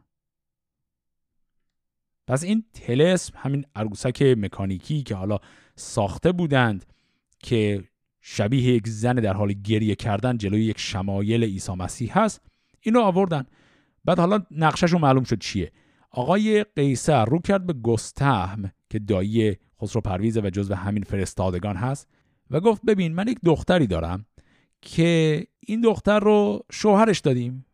[2.27, 5.39] پس این تلسم همین عروسک مکانیکی که حالا
[5.75, 6.85] ساخته بودند
[7.39, 7.83] که
[8.21, 12.41] شبیه یک زن در حال گریه کردن جلوی یک شمایل عیسی مسیح هست
[12.81, 13.45] اینو آوردن.
[14.05, 15.71] بعد حالا نقشش معلوم شد چیه.
[16.11, 22.07] آقای قیصر رو کرد به گستهم که دایی خسرو پرویزه و جزو همین فرستادگان هست
[22.51, 24.25] و گفت ببین من یک دختری دارم
[24.81, 27.65] که این دختر رو شوهرش دادیم.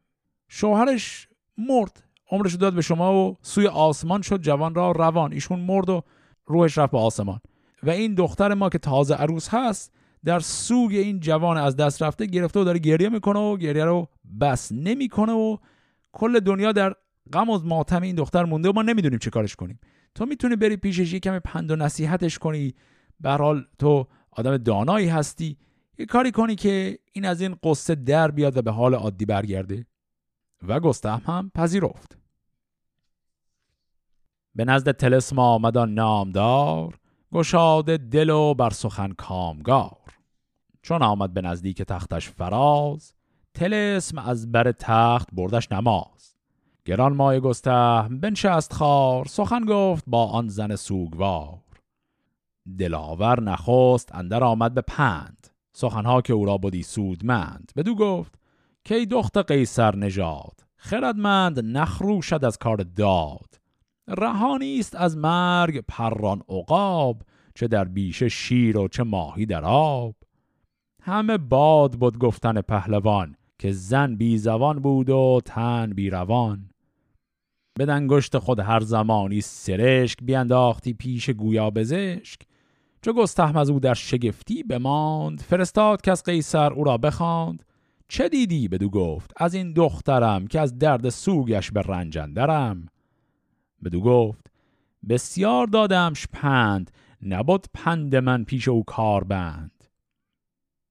[0.48, 2.04] شوهرش مرد.
[2.32, 5.34] عمرش داد به شما و سوی آسمان شد جوان را روان.
[5.34, 6.04] ایشون مرد و
[6.46, 7.40] روحش رفت به آسمان.
[7.84, 9.94] و این دختر ما که تازه عروس هست
[10.26, 14.08] در سوگ این جوان از دست رفته گرفته و داره گریه می‌کنه و گریه رو
[14.42, 15.58] بس نمی‌کنه و
[16.12, 16.94] کل دنیا در
[17.34, 19.80] غم و ماتم این دختر مونده و ما نمی‌دونیم چه کارش کنیم.
[20.16, 22.74] تو می‌تونی بری پیشش یه کمی پند و نصیحتش کنی.
[23.20, 25.58] به حال تو آدم دانایی هستی.
[25.98, 29.86] یه کاری کنی که این از این قصه در بیاد و به حال عادی برگرده.
[30.68, 32.18] و گستهم هم پذیرفت.
[34.56, 37.00] به نزد تلسم آمدان نامدار
[37.34, 39.98] گشاده دل و بر سخن کامگار.
[40.82, 43.14] چون آمد به نزدیک تختش فراز
[43.54, 46.36] تلسم از بر تخت بردش نماز.
[46.86, 51.60] گران مای گستهم بنشست خار سخن گفت با آن زن سوگوار.
[52.78, 55.48] دلاور نخست اندر آمد به پند.
[55.76, 57.72] سخنها که او را بودی سودمند.
[57.76, 58.36] بدو گفت
[58.84, 63.60] که دخت قیصر نژاد؟ خردمند نخروشد از کار داد.
[64.08, 67.22] رهانی است از مرگ پران عقاب
[67.56, 70.16] چه در بیشه شیر و چه ماهی در آب.
[71.02, 76.70] همه باد بود گفتن پهلوان که زن بی زبان بود و تن بی روان.
[77.78, 82.40] به دنگشت خود هر زمانی سرشک بیانداختی پیش گویا بزشک
[83.06, 87.66] چو گستهم از او در شگفتی بماند فرستاد که از قیصر او را بخواند.
[88.08, 89.34] چه دیدی؟ بدو گفت.
[89.38, 92.86] از این دخترم که از درد سوگش به رنجندرم
[93.84, 94.52] بدو گفت.
[95.10, 96.92] بسیار دادمش پند
[97.22, 99.84] نبود پند من پیش او کار بند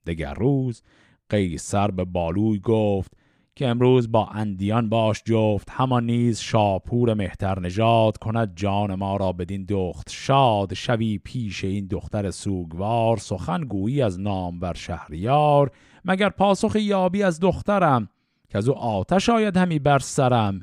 [0.06, 0.82] دگر روز
[1.28, 3.12] قیصر به بالوی گفت.
[3.56, 9.32] که امروز با اندیان باش جفت همان نیز شاپور مهتر نژاد کند جان ما را
[9.32, 10.10] بدین دخت.
[10.10, 15.70] شاد شوی پیش این دختر سوگوار سخن گویی از نام بر شهریار.
[16.04, 18.08] مگر پاسخ یابی از دخترم؟
[18.48, 20.60] که از او آتش آید همی بر سرم.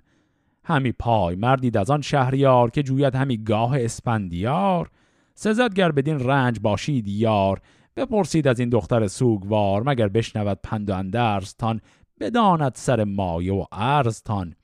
[0.64, 4.90] همی پای مردید از آن شهریار که جوید همی گاه اسپندیار.
[5.34, 7.62] سزدگر بدین رنج باشید یار.
[7.96, 11.82] بپرسید از این دختر سوگوار مگر بشنود پند و اندرستان
[12.22, 14.56] بداند سر مایه و ارزتان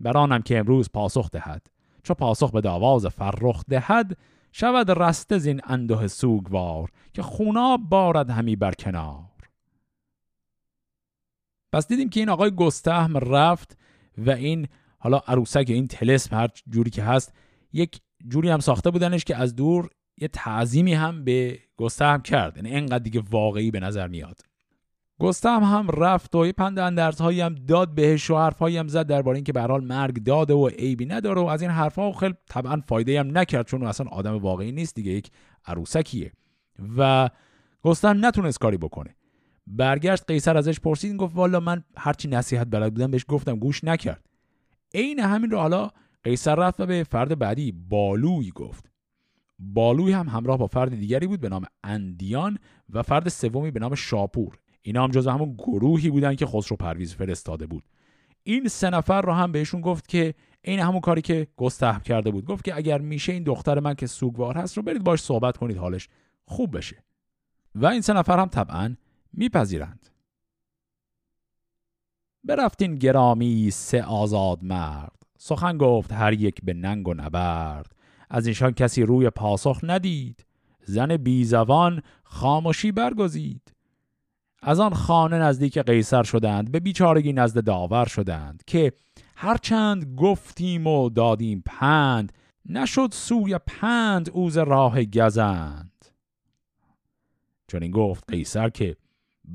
[0.00, 1.66] برانم که امروز پاسخ دهد.
[2.02, 4.16] چو پاسخ به داواز فرخ دهد
[4.52, 9.24] شود رسته زین انده سوگوار که خوناب بارد همی بر کنار.
[11.72, 13.78] پس دیدیم که این آقای گستهم رفت
[14.18, 17.34] و این حالا عروسک این تلسم هر جوری که هست
[17.72, 22.56] یک جوری هم ساخته بودنش که از دور یه تعظیمی هم به گستهم کرد.
[22.56, 24.40] یعنی اینقدر دیگه واقعی به نظر میاد.
[25.18, 29.36] گستهم هم رفت و یه پند اندرزهایی هم داد بهش و حرفهایی هم زد درباره
[29.36, 33.20] اینکه به حال مرگ داده و عیبی نداره و از این حرفها خیلی طبعا فایده
[33.20, 35.30] هم نکرد چون اصلا آدم واقعی نیست دیگه یک
[35.66, 36.32] عروسکیه.
[36.96, 37.30] و
[37.82, 39.14] گستهم نتونست کاری بکنه.
[39.66, 44.26] برگشت قیصر ازش پرسید گفت والا من هرچی نصیحت بلد بودم بهش گفتم گوش نکرد.
[44.94, 45.90] عین همین رو حالا
[46.24, 48.90] قیصر رفت و به فرد بعدی بالوی گفت.
[49.58, 52.58] بالوی هم همراه با فرد دیگری بود به نام اندیان
[52.90, 54.58] و فرد سومی به نام شاپور.
[54.88, 57.84] اینا هم جز همون گروهی بودن که خسرو پرویز فرستاده بود.
[58.42, 62.44] این سه نفر رو هم بهشون گفت که این همون کاری که گستهم کرده بود.
[62.44, 65.76] گفت که اگر میشه این دختر من که سوگوار هست رو برید باش صحبت کنید
[65.76, 66.08] حالش
[66.44, 67.04] خوب بشه.
[67.74, 68.96] و این سه نفر هم طبعا
[69.32, 70.06] میپذیرند.
[72.44, 75.22] برفتین گرامی سه آزاد مرد.
[75.38, 77.92] سخن گفت هر یک به ننگ و نبرد.
[78.30, 80.46] از اینشان کسی روی پاسخ ندید.
[80.84, 83.77] زن بیزوان خاموشی برگزید.
[84.62, 88.92] از آن خانه نزدیک قیصر شدند به بیچارگی نزد داور شدند که
[89.36, 92.32] هرچند گفتیم و دادیم پند
[92.68, 95.92] نشد سوی پند اوز راه گزند.
[97.68, 98.96] چون این گفت قیصر که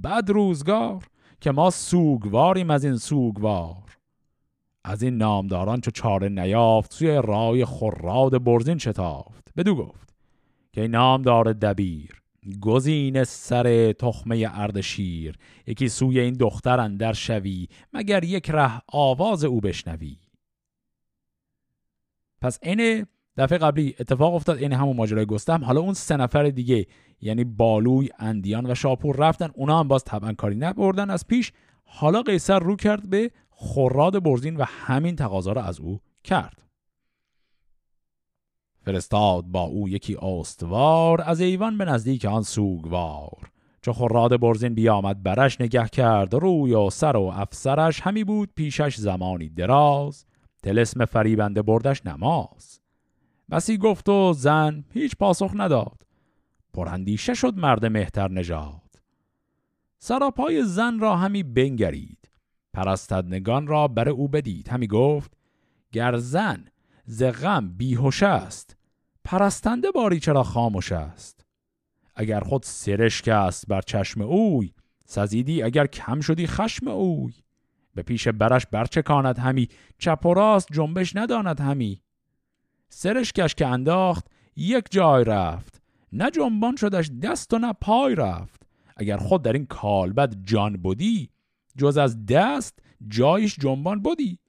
[0.04, 1.04] بد روزگار
[1.42, 3.98] که ما سوگواریم از این سوگوار.
[4.84, 9.48] از این نامداران چو چاره نیافت سوی رای خراد برزین شتافت.
[9.58, 10.16] بدو گفت
[10.74, 12.23] که این نامدار دبیر
[12.62, 19.62] گزین سر تخمه اردشیر یکی سوی این دختر اندر شوی مگر یک ره آواز او
[19.62, 20.18] بشنوی.
[22.42, 23.06] پس این
[23.38, 26.88] دفعه قبلی اتفاق افتاد این همون ماجرای گستم حالا اون سه نفر دیگه
[27.22, 29.50] یعنی بالوی اندیان و شاپور رفتن.
[29.54, 31.10] اونا هم باز طبعا کاری نبردن.
[31.10, 31.52] از پیش
[31.84, 36.64] حالا قیصر رو کرد به خراد برزین و همین تقاضا را از او کرد.
[38.84, 43.52] فرستاد با او یکی آستوار از ایوان به نزدیک آن سوگوار.
[43.82, 48.02] چو خراد برزین بیامد برش نگه کرد روی و سر و افسرش.
[48.02, 50.26] همی بود پیشش زمانی دراز
[50.64, 52.80] تلسم فریبنده بردش نماز.
[53.52, 56.02] بسی گفت و زن هیچ پاسخ نداد.
[56.74, 59.02] پرندیشه شد مرد مهتر نژاد.
[59.98, 62.30] سراپای زن را همی بنگرید.
[62.74, 64.68] پرستدنگان را بر او بدید.
[64.70, 65.38] همی گفت
[65.92, 66.66] گر زن
[67.06, 68.76] ز غم بیهوش است.
[69.24, 71.46] پرستنده باری چرا خاموش است؟
[72.16, 74.74] اگر خود سرشک است بر چشم اوی
[75.06, 77.34] سزیدی اگر کم شدی خشم اوی.
[77.96, 82.02] به پیش برش برچکاند همی چپ و راست جنبش نداند همی.
[82.90, 85.82] سرشکش که انداخت یک جای رفت.
[86.14, 88.64] نه جنبان شدش دست و نه پای رفت.
[88.98, 91.30] اگر خود در این کالبد جان بودی
[91.78, 94.40] جز از دست جایش جنبان بودی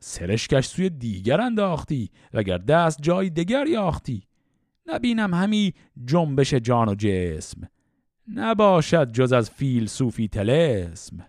[0.00, 4.22] سرشکش سوی دیگر انداختی وگر دست جای دیگر یاختی
[4.86, 7.68] نبینم همی جنبش جان و جسم.
[8.34, 11.26] نباشد جز از فیل صوفی تلسم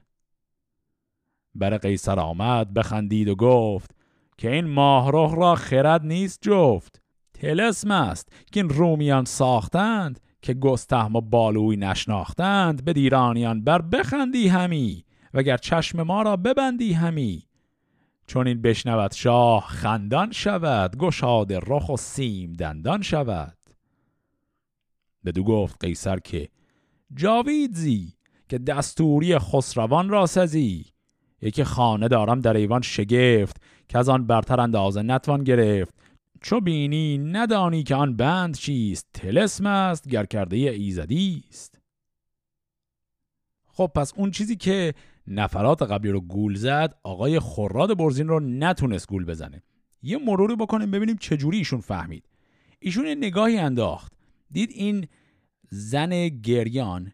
[1.56, 3.96] بر قیصر آمد بخندید و گفت
[4.38, 7.02] که این ماهروخ را خرد نیست جفت.
[7.34, 12.86] تلسم است که این رومیان ساختند که گستهم و بالوی نشناختند.
[12.86, 17.44] به دیرانیان بر بخندی همی وگر چشم ما را ببندی همی.
[18.32, 23.58] چون این بشنود شاه خندان شود گشاد رخ و سیم دندان شود.
[25.26, 26.50] بدو گفت قیصر که
[27.16, 28.14] جاوید زی
[28.50, 30.86] که دستوری خسروان را سزی.
[31.42, 33.58] یکی خانه دارم در ایوان شگفت
[33.90, 35.96] که از آن برتر اندازه نتوان گرفت.
[36.42, 41.80] چو بینی ندانی که آن بند چیست تلسم است گر کرده ایزدی است.
[43.68, 44.94] خب پس اون چیزی که
[45.28, 49.64] نفرات قبلی رو گول زد آقای خراد برزین رو نتونست گول بزنه.
[50.04, 52.24] یه مروری بکنیم ببینیم چجوری ایشون فهمید.
[52.80, 54.14] ایشون نگاهی انداخت.
[54.52, 55.08] دید این
[55.70, 57.12] زن گریان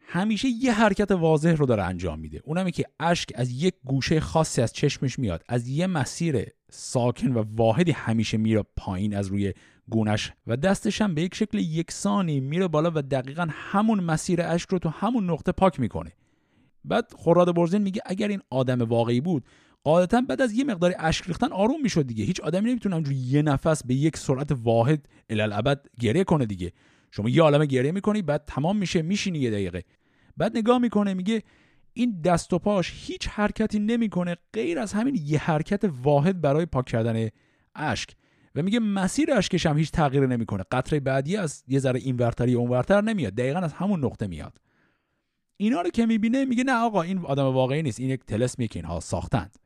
[0.00, 2.40] همیشه یه حرکت واضح رو داره انجام میده.
[2.44, 5.44] اونم که اشک از یک گوشه خاصی از چشمش میاد.
[5.48, 9.52] از یه مسیر ساکن و واحدی همیشه میره پایین از روی
[9.88, 14.68] گونش و دستش هم به یک شکل یکسانی میره بالا و دقیقا همون مسیر اشک
[14.68, 16.12] رو تو همون نقطه پاک می‌کنه.
[16.84, 19.44] بعد خوراد برزین میگه اگر این آدم واقعی بود
[19.84, 22.24] قاعدتا بعد از یه مقدار اشک ریختن آروم می‌شد دیگه.
[22.24, 26.72] هیچ آدمی نمی‌تونه اونجوری یه نفس به یک سرعت واحد الالعبد گریه کنه دیگه.
[27.10, 29.82] شما یه عالمه گریه می‌کنی بعد تمام میشه میشینی یه دقیقه.
[30.36, 31.42] بعد نگاه می‌کنه میگه
[31.92, 36.84] این دست و پاش هیچ حرکتی نمی‌کنه غیر از همین یه حرکت واحد برای پاک
[36.84, 37.28] کردن
[37.74, 38.10] اشک.
[38.54, 40.64] و میگه مسیر اشکش هم هیچ تغییری نمی‌کنه.
[40.70, 43.34] قطره بعدی از یه ذره این ورتری اون ورتر نمیاد.
[43.34, 44.58] دقیقا از همون نقطه میاد.
[45.62, 48.00] اینا رو که می‌بینه میگه نه آقا این آدم واقعی نیست.
[48.00, 49.56] این یک تلسمیه که اینها ساختند.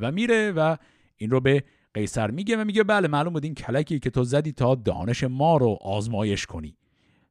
[0.00, 0.76] و میره و
[1.16, 1.64] این رو به
[1.94, 5.56] قیصر میگه و میگه بله معلوم بود این کلکی که تو زدی تا دانش ما
[5.56, 6.76] رو آزمایش کنی.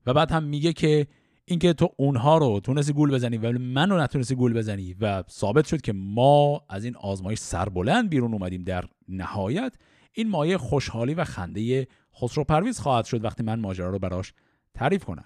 [0.06, 1.08] و بعد هم میگه که
[1.46, 5.66] اینکه تو اونها رو تونستی گول بزنی و من رو نتونستی گول بزنی و ثابت
[5.68, 9.74] شد که ما از این آزمایش سربلند بیرون اومدیم در نهایت.
[10.14, 11.88] این مایه خوشحالی و خنده
[12.22, 14.34] خسرو پرویز خواهد شد وقتی من ماجرا رو براش
[14.74, 15.26] تعریف کنم.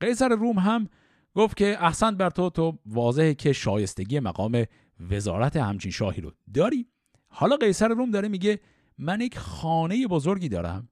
[0.00, 0.88] قیصر روم هم
[1.34, 4.64] گفت که احسن بر تو تو واضحه که شایستگی مقام
[5.10, 6.86] وزارت همچین شاهی رو داری.
[7.28, 8.60] حالا قیصر روم داره میگه
[8.98, 10.88] من یک خانه بزرگی دارم.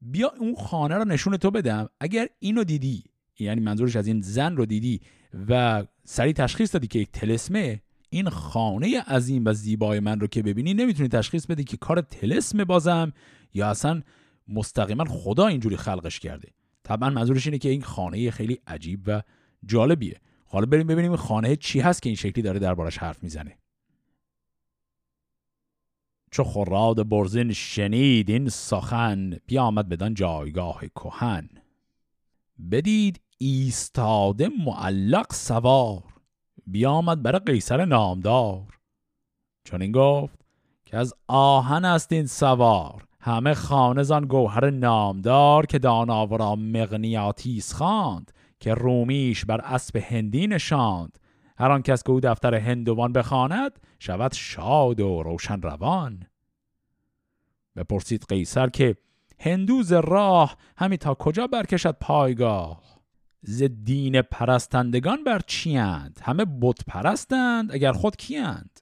[0.00, 1.88] بیا اون خانه رو نشون تو بدم.
[2.00, 3.04] اگر اینو دیدی
[3.38, 5.00] یعنی منظورش از این زن رو دیدی
[5.48, 10.42] و سریع تشخیص دادی که یک تلسمه این خانه عظیم و زیبای من رو که
[10.42, 13.12] ببینی نمی‌تونی تشخیص بدی که کار تلسم بازم
[13.54, 14.02] یا اصلا
[14.48, 16.48] مستقیما خدا اینجوری خلقش کرده.
[16.82, 19.22] طبعا منظورش اینه که این خانه خیلی عجیب و
[19.66, 20.20] جالبیه.
[20.46, 23.58] حالا بریم ببینیم خانه چی هست که این شکلی داره دربارش حرف می‌زنه.
[26.30, 31.48] چو خراد برزین شنید این سخن بیامد بدان جایگاه کهن.
[32.70, 36.02] بدید ایستاده معلق سوار
[36.66, 38.78] بیامد بر قیصر نامدار.
[39.64, 40.38] چون این گفت
[40.84, 48.32] که از آهن است این سوار همه خانزان گوهر نامدار که داناورا مغنیاتیس خواند.
[48.64, 51.18] که رومیش بر اسب هندی نشاند.
[51.58, 56.26] هر آن کس که او دفتر هندوان بخواند شود شاد و روشن روان.
[57.76, 58.96] بپرسید قیصر که
[59.40, 62.82] هندوز راه همی تا کجا برکشد پایگاه؟
[63.42, 68.80] ز دین پرستندگان بر چیند همه بت پرستند اگر خود کیند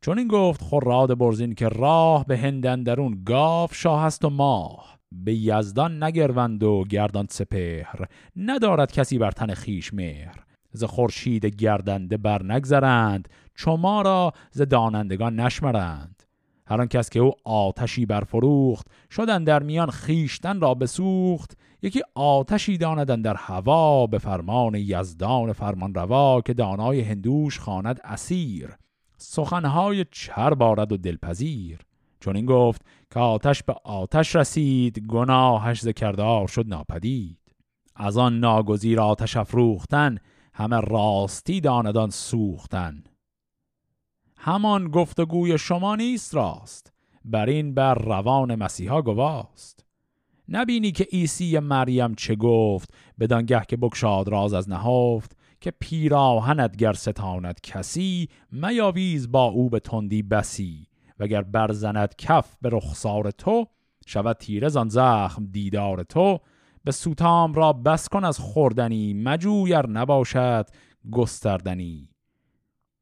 [0.00, 4.93] چون این گفت خراد برزین که راه به هندن درون گاف شاه است و ماه.
[5.24, 8.06] به یزدان نگروند و گردان سپهر.
[8.36, 10.44] ندارد کسی بر تن خیش مهر.
[10.72, 16.22] ز خورشید گردنده بر نگذرند چو ما را ز دانندگان نشمرند.
[16.66, 21.58] هر کس که او آتشی برفروخت شدن در میان خیشتن را بسوخت.
[21.82, 28.70] یکی آتشی داندن در هوا به فرمان یزدان فرمان روا که دانای هندوش خواند اسیر.
[29.16, 31.78] سخنهای چر بارد و دلپذیر.
[32.24, 37.38] چون این گفت که آتش به آتش رسید گناهش ز کردار شد ناپدید.
[37.96, 40.18] از آن ناگزیر آتش افروختن
[40.54, 43.04] همه راستی داندان سوختن.
[44.36, 46.92] همان گفتگوی شما نیست راست
[47.24, 49.84] بر این بر روان مسیحا گواست.
[50.48, 56.92] نبینی که عیسی مریم چه گفت بدانگه که بکشاد راز از نهافت که پیراهنت گر
[56.92, 60.93] ستاند کسی میاویز با او به تندی بسی.
[61.18, 63.66] وگر برزند کف به رخسار تو
[64.06, 66.40] شود تیره زان زخم دیدار تو.
[66.84, 70.66] به سوتام را بس کن از خوردنی مجویر نباشد
[71.12, 72.10] گستردنی.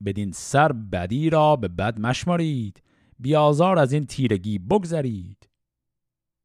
[0.04, 2.82] بدین سر بدی را به بد مشمارید
[3.18, 5.48] بیازار از این تیرگی بگذرید.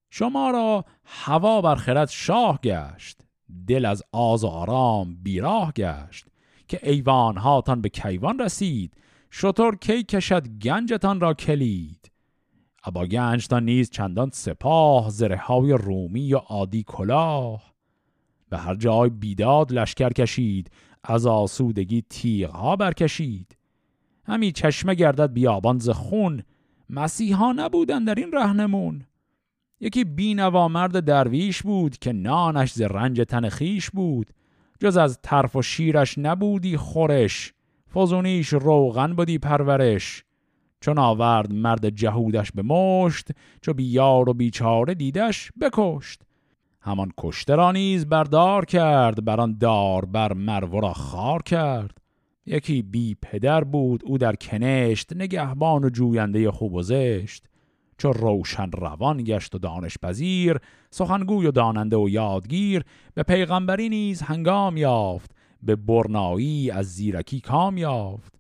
[0.10, 3.22] شما را هوا بر خرد شاه گشت
[3.68, 6.28] دل از آز و آرام بیراه گشت.
[6.68, 8.94] که ایوان هاتان به کیوان رسید
[9.32, 12.12] شطور کی کشد گنجتان را کلید؟
[12.84, 17.74] ابا گنجتان نیز چندان سپاه زره های رومی و عادی کلاه.
[18.50, 20.72] به هر جای بیداد لشکر کشید
[21.04, 23.58] از آسودگی تیغ ها برکشید.
[24.26, 26.44] همی چشمه گردد بیابان ز خون
[26.90, 29.06] مسیحا نبودن در این رهنمون.
[29.80, 34.32] یکی بینوا مرد درویش بود که نانش ز رنج تن خیش بود.
[34.80, 37.54] جز از طرف و شیرش نبودی خورش.
[37.98, 40.24] فزونیش روغن بودی پرورش.
[40.82, 43.28] چون آورد مرد جهودش به مشت
[43.62, 46.22] چو بیار و بیچاره دیدش بکشت.
[46.82, 51.98] همان کشته را نیز بردار کرد بر آن دار بر مرو را خار کرد.
[52.46, 57.46] یکی بی پدر بود او در کنشت نگهبان و جوینده خوب و زشت.
[57.98, 60.58] چو روشن روان گشت و دانش پذیر
[60.90, 62.84] سخنگوی و داننده و یادگیر
[63.14, 65.37] به پیغمبری نیز هنگام یافت.
[65.64, 68.40] به برنایی از زیرکی کام یافت.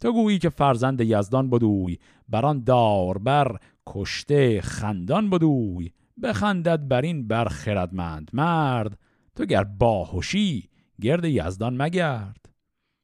[0.00, 1.98] تو گویی که فرزند یزدان بدوی
[2.28, 3.56] بران دار بر
[3.86, 5.92] کشته خندان بدوی.
[6.22, 8.98] بخندد بر این بر خردمند مرد.
[9.36, 10.68] تو گر باهوشی
[11.00, 12.46] گرد یزدان مگرد.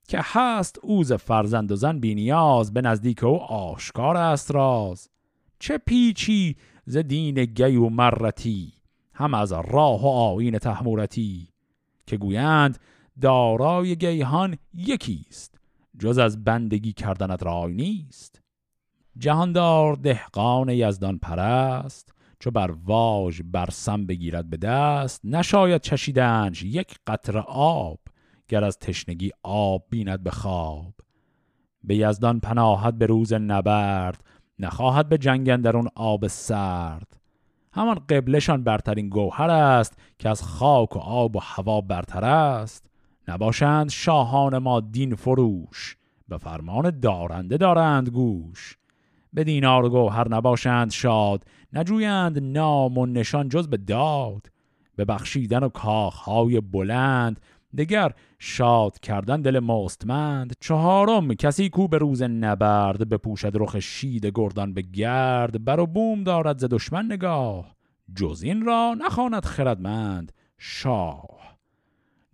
[0.08, 5.08] که هست اوز فرزند و زن بینیاز به نزدیک او آشکار است راز.
[5.58, 6.56] چه پیچی
[6.86, 8.72] ز دین گی و مرتی
[9.14, 11.48] هم از راه و آین تحمورتی.
[12.06, 12.78] که گویند
[13.20, 15.58] دارای گیهان یکیست
[15.98, 18.42] جز از بندگی کردنت رای نیست.
[19.18, 27.40] جهاندار دهقان یزدان پرست چو بر واژ برسم بگیرد به دست نشاید چشیدنش یک قطره
[27.48, 27.98] آب
[28.48, 30.94] گر از تشنگی آب بیند به خواب.
[31.84, 34.24] به یزدان پناهد به روز نبرد
[34.58, 37.20] نخواهد به جنگن در اون آب سرد.
[37.72, 42.87] همان قبلشان برترین گوهر است که از خاک و آب و هوا برتر است.
[43.28, 45.96] نباشند شاهان ما دین فروش
[46.28, 48.78] به فرمان دارنده دارند گوش.
[49.32, 54.46] به دینار و گوهر نباشند شاد نجویند نام و نشان جز به داد.
[54.96, 57.40] به بخشیدن و کاخهای بلند
[57.78, 60.56] دگر شاد کردن دل مستمند.
[60.60, 65.64] چهارم کسی کو به روز نبرد بپوشد رخ شید گردان به گرد.
[65.64, 67.76] بر و بوم دارد ز دشمن نگاه
[68.16, 71.47] جز این را نخواند خردمند شاه.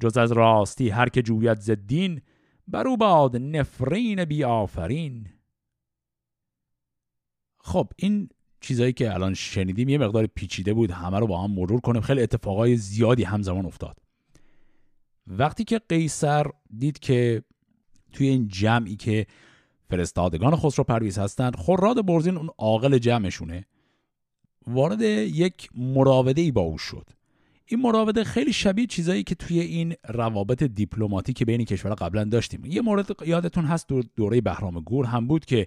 [0.01, 2.21] جز از راستی هر که جوید ز دین
[2.69, 5.29] بر باد نفرین بی آفرین.
[7.59, 8.29] خب این
[8.61, 12.03] چیزایی که الان شنیدیم یه مقدار پیچیده بود همه رو با هم مرور کنیم.
[12.03, 13.99] خیلی اتفاقای زیادی همزمان افتاد.
[15.27, 16.47] وقتی که قیصر
[16.79, 17.43] دید که
[18.13, 19.27] توی این جمعی که
[19.91, 23.67] فرستادگان خسرو پرویز هستند خراد برزین اون عاقل جمعشونه
[24.67, 27.11] وارد یک مراوده ای با او شد.
[27.67, 32.65] این مراوده خیلی شبیه چیزایی که توی این روابط دیپلماتیک بین کشورها قبلا داشتیم.
[32.65, 35.67] یه مورد یادتون هست دور دوره بهرام گور هم بود که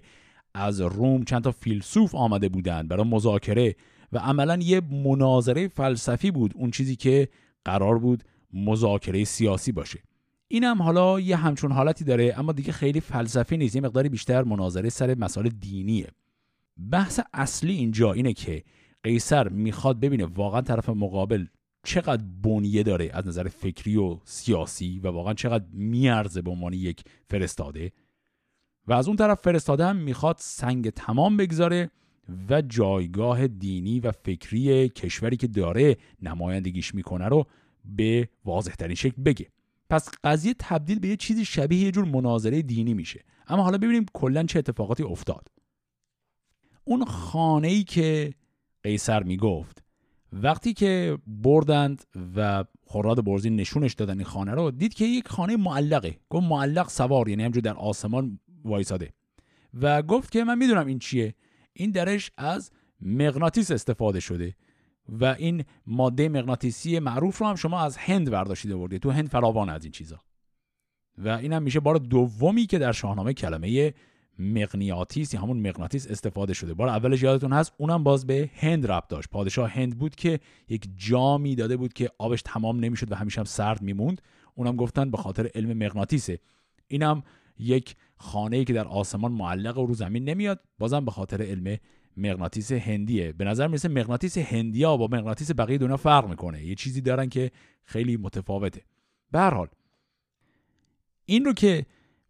[0.54, 3.76] از روم چند تا فیلسوف آمده بودند برای مذاکره
[4.12, 7.28] و عملا یه مناظره فلسفی بود اون چیزی که
[7.64, 10.02] قرار بود مذاکره سیاسی باشه.
[10.48, 14.44] این هم حالا یه همچون حالتی داره اما دیگه خیلی فلسفی نیست یه مقداری بیشتر
[14.44, 16.08] مناظره سر مسائل دینیه.
[16.90, 18.62] بحث اصلی اینجا اینه که
[19.02, 21.46] قیصر می‌خواد ببینه واقعا طرف مقابل
[21.84, 27.04] چقدر بنیه داره از نظر فکری و سیاسی و واقعا چقدر میارزه به عنوان یک
[27.30, 27.92] فرستاده.
[28.86, 31.90] و از اون طرف فرستاده هم می‌خواد سنگ تمام بگذاره
[32.50, 37.46] و جایگاه دینی و فکری کشوری که داره نمایندگیش می‌کنه رو
[37.84, 39.46] به واضح ترین شکل بگه.
[39.90, 43.24] پس قضیه تبدیل به یه چیزی شبیه یه جور مناظره دینی میشه.
[43.46, 45.48] اما حالا ببینیم کلا چه اتفاقاتی افتاد.
[46.84, 48.34] اون خانه ای که
[48.82, 49.84] قیصر می‌گفت
[50.32, 52.04] وقتی که بردند
[52.36, 56.16] و خوراد برزین نشونش دادن این خانه رو دید که یک خانه معلقه.
[56.30, 59.12] گفت معلق سوار یعنی همجور در آسمان وایساده.
[59.80, 61.34] و گفت که من می‌دونم این چیه.
[61.72, 62.70] این درش از
[63.00, 64.54] مغناطیس استفاده شده
[65.08, 69.68] و این ماده مغناطیسی معروف رو هم شما از هند برداشتید آوردید تو هند فراوان
[69.68, 70.20] از این چیزا.
[71.18, 73.94] و این هم میشه بار دومی که در شاهنامه کلمه
[74.38, 76.74] مغناطیس یا همون مغناطیس استفاده شده.
[76.74, 79.28] بار اولش یادتون هست اونم باز به هند ربط داشت.
[79.30, 83.44] پادشاه هند بود که یک جامی داده بود که آبش تمام نمی‌شد و همیشه هم
[83.44, 84.22] سرد میموند.
[84.54, 86.38] اونم گفتن به خاطر علم مغناطیسه
[86.88, 87.22] اینم
[87.58, 91.78] یک خانه ای که در آسمان معلق و رو زمین نمیاد بازم به خاطر علم
[92.16, 93.32] مغناطیس هندیه.
[93.32, 96.64] به نظر می‌رسه مغناطیس هندیا با مغناطیس بقیه دنیا فرق می‌کنه.
[96.64, 97.50] یه چیزی دارن که
[97.84, 98.82] خیلی متفاوته.
[99.30, 99.68] به هر حال
[101.24, 101.86] این رو که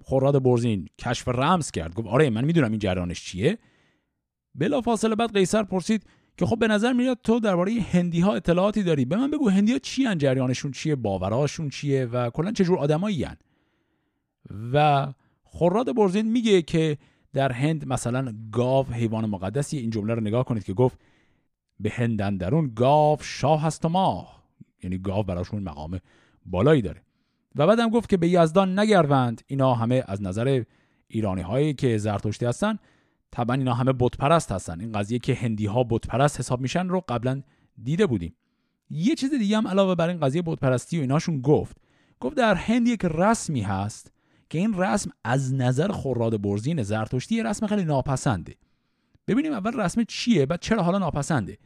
[0.09, 1.95] خوراد برزین کشف رمز کرد.
[1.95, 3.59] گفت آره من می‌دونم این جریانش چیه.
[4.55, 6.03] بلا فاصله بعد قیصر پرسید
[6.37, 9.73] که خب به نظر میاد تو درباره هندی ها اطلاعاتی داری؟ به من بگو هندی
[9.73, 13.27] ها چی جریانشون چیه؟ باوراشون چیه؟ و کلا چه جور آدمایی
[14.73, 15.07] و
[15.43, 16.99] خوراد برزین میگه که
[17.33, 20.99] در هند مثلا گاو حیوان مقدسی این جمله رو نگاه کنید که گفت
[21.81, 24.43] به هندن درون گاو شاه هست و ماه.
[24.83, 26.01] یعنی گاو براشون مقام
[26.47, 27.03] بالایی داره.
[27.57, 30.63] و بعدم گفت که به یزدان نگروند اینا همه از نظر
[31.09, 32.79] ایرانی هایی که زرتشتی هستن
[33.31, 34.81] طبعا اینا همه بتپرست هستن.
[34.81, 37.43] این قضیه که هندی ها بتپرست حساب میشن رو قبلا
[37.83, 38.35] دیده بودیم.
[38.91, 41.77] یه چیز دیگه هم علاوه بر این قضیه بتپرستی و ایناشون گفت.
[42.21, 44.13] گفت در هند یک رسمی هست
[44.51, 48.55] که این رسم از نظر خوراد برزین زرتشتی رسم خیلی ناپسنده.
[49.29, 51.59] ببینیم اول رسم چیه بعد چرا حالا ناپسنده.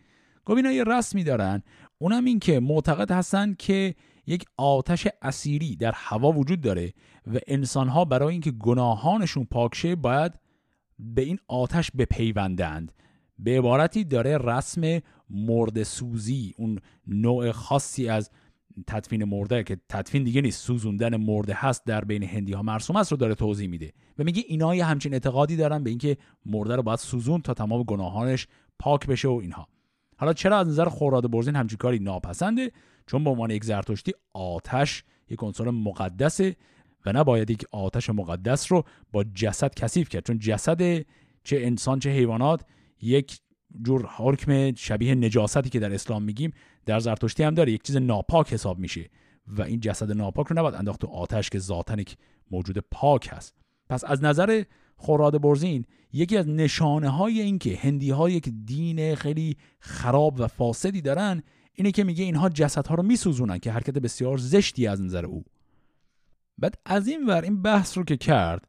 [0.44, 1.62] گفت اینا یه رسمی دارن.
[1.98, 3.94] اونم این که معتقد هستن که
[4.26, 6.92] یک آتش اسیری در هوا وجود داره
[7.34, 10.32] و انسانها برای اینکه گناهانشون پاکشه باید
[10.98, 12.92] به این آتش بپیوندند.
[13.38, 15.00] به عبارتی داره رسم
[15.30, 18.30] مرد سوزی اون نوع خاصی از
[18.86, 23.10] تدفین مرده که تدفین دیگه نیست سوزوندن مرده هست در بین هندی ها مرسوم است
[23.10, 26.16] رو داره توضیح میده و میگه اینا یه همچین اعتقادی دارن به اینکه
[26.46, 28.46] مرده رو باید سوزون تا تمام گناهانش
[28.78, 29.68] پاک بشه و اینها.
[30.22, 32.72] حالا چرا از نظر خوراد برزین همچین کاری ناپسنده؟
[33.06, 36.56] چون به عنوان یک زرتشتی آتش یک عنصر مقدسه
[37.06, 40.26] و نباید یک آتش مقدس رو با جسد کثیف کرد.
[40.26, 40.80] چون جسد
[41.44, 42.64] چه انسان چه حیوانات
[43.00, 43.40] یک
[43.84, 46.52] جور حکم شبیه نجاستی که در اسلام میگیم
[46.86, 47.72] در زرتشتی هم داره.
[47.72, 49.10] یک چیز ناپاک حساب میشه
[49.46, 52.16] و این جسد ناپاک رو نباید انداخت تو آتش که ذاتن یک
[52.50, 53.54] موجود پاک هست.
[53.88, 54.62] پس از نظر
[54.96, 60.46] خوراد برزین یکی از نشانه های این که هندی ها یک دین خیلی خراب و
[60.46, 61.42] فاسدی دارن
[61.72, 65.44] اینه که میگه اینها جسدها رو میسوزونن که حرکت بسیار زشتی از نظر او.
[66.58, 68.68] بعد از این ور این بحث رو که کرد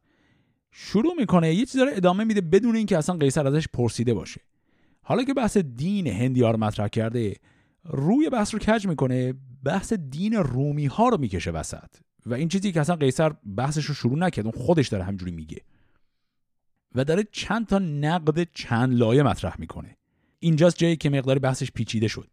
[0.70, 4.40] شروع می‌کنه یه چیز رو ادامه میده بدون اینکه اصلا قیصر ازش پرسیده باشه.
[5.02, 7.34] حالا که بحث دین هندی ها رو مطرح کرده
[7.84, 9.34] روی بحث رو کج می‌کنه؟
[9.64, 11.90] بحث دین رومی ها رو می‌کشه وسط.
[12.26, 15.60] و این چیزی که اصلا قیصر بحثش رو شروع نکرد اون خودش داره همجوری میگه.
[16.94, 19.96] و داره چند تا نقد چند لایه مطرح می‌کنه.
[20.38, 22.28] اینجاست جایی که مقدار بحثش پیچیده شد.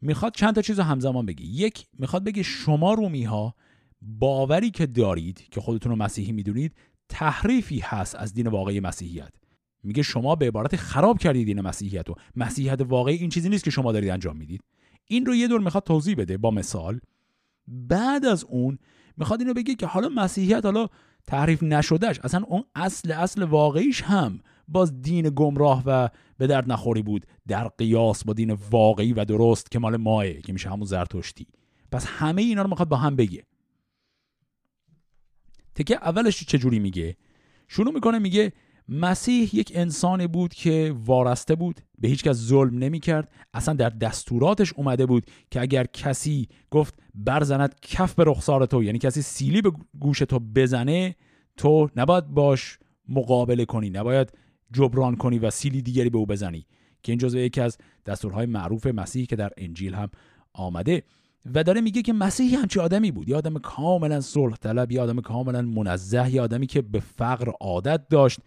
[0.00, 3.54] می‌خواد چند تا چیز رو همزمان بگه یک می‌خواد بگه شما رومی ها
[4.02, 6.74] باوری که دارید که خودتون رو مسیحی می‌دونید
[7.08, 9.32] تحریفی هست از دین واقعی مسیحیت.
[9.82, 13.70] میگه شما به عبارت خراب کردید دین مسیحیت و مسیحیت واقعی این چیزی نیست که
[13.70, 14.60] شما دارید انجام می‌دید.
[15.04, 17.00] این رو یه دور می‌خواد توضیح بده با مثال.
[17.68, 18.78] بعد از اون
[19.16, 20.88] می‌خواد اینو بگه که حالا مسیحیت حالا
[21.28, 26.08] تعریف نشدهش اصلا اون اصل اصل واقعیش هم باز دین گمراه و
[26.38, 27.26] به درد نخوری بود.
[27.48, 31.46] در قیاس با دین واقعی و درست که مال ماه که میشه همون زرتشتی.
[31.92, 33.44] پس همه اینا رو می‌خواد با هم بگه.
[35.74, 37.16] تکه اولش چجوری میگه؟
[37.68, 38.52] شروع می‌کنه میگه
[38.88, 43.90] مسیح یک انسانی بود که وارسته بود به هیچ کس ظلم نمی کرد اصلا در
[43.90, 49.62] دستوراتش اومده بود که اگر کسی گفت برزند کف به رخسار تو یعنی کسی سیلی
[49.62, 51.14] به گوش تو بزنه
[51.56, 52.78] تو نباید باش
[53.08, 54.32] مقابله کنی نباید
[54.72, 56.66] جبران کنی و سیلی دیگری به او بزنی
[57.02, 60.10] که این جزو یکی از دستورهای معروف مسیح که در انجیل هم
[60.52, 61.02] آمده.
[61.54, 65.20] و داره میگه که مسیح همچی آدمی بود یه آدم کاملا صلح طلب یه آدم
[65.20, 68.40] کاملا منزه یه آدمی که به فقر عادت داشت.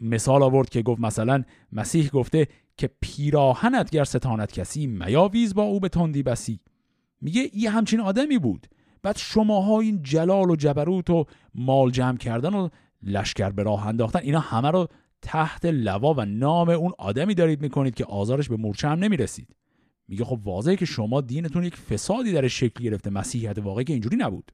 [0.00, 5.80] مثال آورد که گفت مثلا مسیح گفته که پیراهنت گر ستانت کسی میاویز با او
[5.80, 6.60] به تندی بسی.
[7.20, 8.66] میگه یه همچین آدمی بود.
[9.02, 11.24] بعد شماها این جلال و جبروت و
[11.54, 12.68] مال جمع کردن و
[13.02, 14.88] لشکر به راه انداختن اینا همه رو
[15.22, 19.48] تحت لوا و نام اون آدمی دارید می‌کنید که آزارش به مورچه هم نمی‌رسید.
[20.08, 24.16] میگه خب واضحه که شما دینتون یک فسادی در شکل گرفته مسیحیت واقعی که اینجوری
[24.16, 24.52] نبود.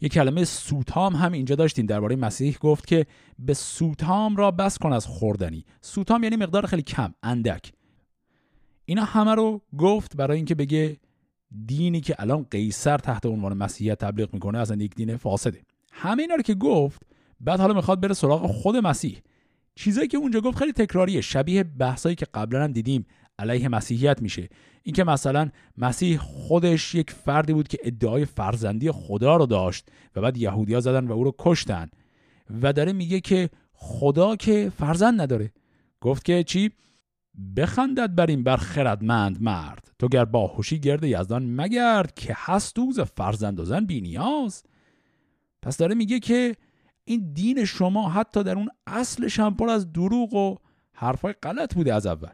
[0.00, 1.86] یک کلمه سوتام هم اینجا داشتیم.
[1.86, 3.06] درباره مسیح گفت که
[3.38, 5.64] به سوتام را بس کن از خوردنی.
[5.80, 7.72] سوتام یعنی مقدار خیلی کم اندک.
[8.84, 10.96] اینا همه رو گفت برای اینکه بگه
[11.66, 15.62] دینی که الان قیصر تحت عنوان مسیحیت تبلیغ می‌کنه اصلا یک دین فاسده.
[15.92, 17.02] همه اینا رو که گفت
[17.40, 19.22] بعد حالا می‌خواد بره سراغ خود مسیح.
[19.74, 21.20] چیزایی که اونجا گفت خیلی تکراریه.
[21.20, 23.06] شبیه بحثایی که قبلا هم دیدیم.
[23.38, 24.48] علیه مسیحیت میشه.
[24.82, 30.36] اینکه مثلا مسیح خودش یک فردی بود که ادعای فرزندی خدا رو داشت و بعد
[30.36, 31.90] یهودیا زدن و او رو کشتن
[32.62, 35.52] و داره میگه که خدا که فرزند نداره.
[36.00, 36.70] گفت که چی؟
[37.56, 39.92] بخندد بر این بر خردمند مرد.
[39.98, 44.62] تو گر باهوشی گرد یزدان مگرد که هست دوز فرزند و زن بینیاز
[45.62, 46.56] پس داره میگه که
[47.04, 50.56] این دین شما حتی در اون اصلش هم پر از دروغ و
[50.92, 52.32] حرفای غلط بوده از اول.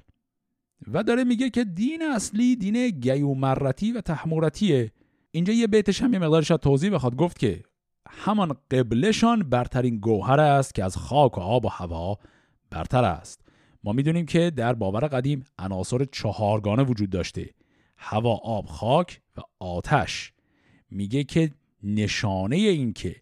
[0.93, 4.93] و داره میگه که دین اصلی دین گیومرتی و تحمورتیه.
[5.30, 7.16] اینجا یه بیتش هم یه مقدارش توضیح بخواد.
[7.16, 7.62] گفت که
[8.11, 12.18] همان قبلشان برترین گوهر است که از خاک و آب و هوا
[12.70, 13.41] برتر است.
[13.85, 17.51] ما می‌دونیم که در باور قدیم عناصر چهارگانه وجود داشته.
[17.97, 20.32] هوا آب خاک و آتش.
[20.91, 21.51] میگه که
[21.82, 23.16] نشانه این که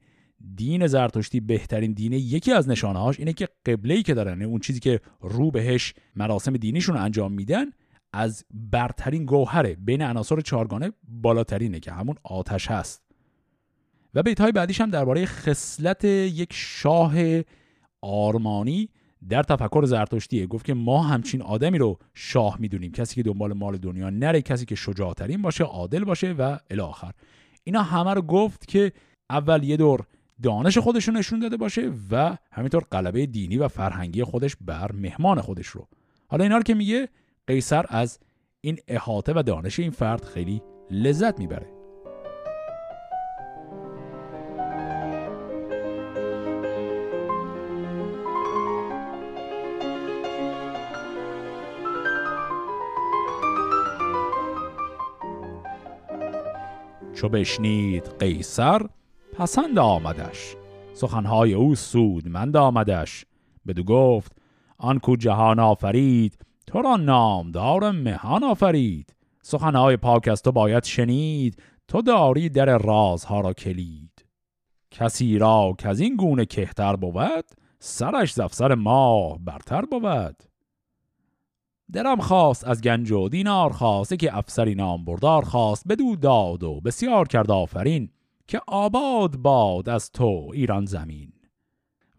[0.56, 4.80] دین زرتشتی بهترین دینه یکی از نشانه هاش اینه که قبله که دارن اون چیزی
[4.80, 7.64] که رو بهش مراسم دینیشون انجام میدن
[8.12, 13.02] از برترین گوهره بین عناصر چهارگانه بالاترینه که همون آتش هست.
[14.14, 17.14] و بیت های بعدیش هم درباره خصلت یک شاه
[18.02, 18.88] آرمانی
[19.28, 20.46] در تفکر زرتشتیه.
[20.46, 22.92] گفت که ما همچین آدمی رو شاه می‌دونیم.
[22.92, 27.12] کسی که دنبال مال دنیا نره کسی که شجاعترین باشه عادل باشه و الی آخر.
[27.64, 28.92] اینا همه رو گفت که
[29.30, 30.06] اول یه دور
[30.42, 35.40] دانش خودش رو نشون داده باشه و همینطور قلبه دینی و فرهنگی خودش بر مهمان
[35.40, 35.88] خودش رو.
[36.28, 37.08] حالا اینا رو که میگه
[37.46, 38.18] قیصر از
[38.60, 41.66] این احاطه و دانش این فرد خیلی لذت می‌بره.
[57.14, 58.86] چو بشنید قیصر
[59.32, 60.56] پسند آمدش.
[60.94, 63.24] سخنهای او سودمند آمدش.
[63.66, 64.32] بدو گفت
[64.78, 69.14] آن کو جهان آفرید تو را نامدار مهان آفرید.
[69.42, 74.26] سخنهای پاک از تو باید شنید تو داری در رازها را کلید.
[74.90, 77.44] کسی را که از این گونه کهتر بود
[77.78, 80.42] سرش زفسر ماه برتر بود.
[81.92, 86.80] درم خواست از گنج و دینار خواست که افسری نام بردار خواست بدو داد و
[86.80, 88.10] بسیار کرد آفرین.
[88.52, 91.32] که آباد باد از تو ایران زمین.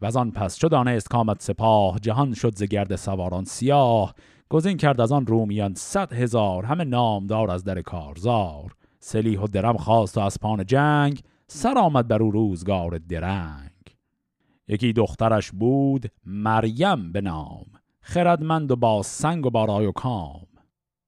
[0.01, 4.13] و آن پس چو دانست کامد سپاه جهان شد ز گرد سواران سیاه.
[4.49, 8.75] گزین کرد از آن رومیان صد هزار همه نامدار از در کارزار.
[8.99, 13.97] سلیح و درم خواست و از پان جنگ سر آمد بر او روزگار درنگ.
[14.67, 17.65] یکی دخترش بود مریم به نام
[18.01, 20.47] خردمند و با سنگ و با رای و کام.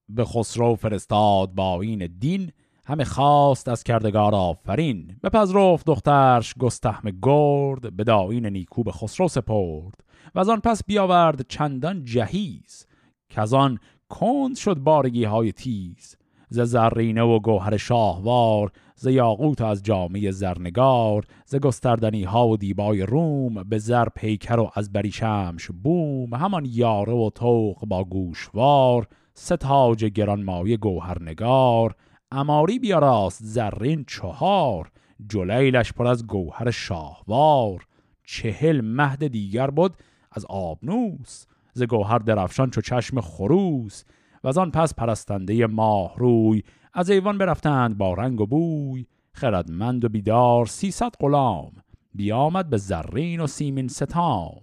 [0.10, 2.52] به خسرو فرستاد با این دین
[2.88, 5.16] همه خواست از کردگار آفرین.
[5.24, 10.04] بپذرفت دخترش گستهم گرد به داین نیکو به خسرو سپرد.
[10.36, 12.86] و از آن پس بیاورد چندان جهیز
[13.30, 13.80] که از آن
[14.10, 16.18] کند شد بارگی های تیز.
[16.50, 23.02] ز زرینه و گوهر شاهوار ز یاقوت از جامعه زرنگار ز گستردنی ها و دیبای
[23.02, 26.34] روم به زر پیکر و از بریشمش بوم.
[26.34, 31.96] همان یاره و توق با گوشوار ستاج گرانمایه گوهرنگار
[32.36, 34.92] اماری بیاراست زرین چهار
[35.30, 37.86] جلیلش پر از گوهر شاهوار.
[38.24, 39.94] چهل مهد دیگر بود
[40.32, 44.04] از آبنوس ز گوهر درفشان چو چشم خروس.
[44.44, 46.64] و از آن پس پرستنده ماه روی
[46.94, 49.06] از ایوان برفتند با رنگ و بوی.
[49.34, 51.72] خردمند و بیدار سیصد غلام
[52.14, 54.62] بیامد به زرین و سیمین ستام.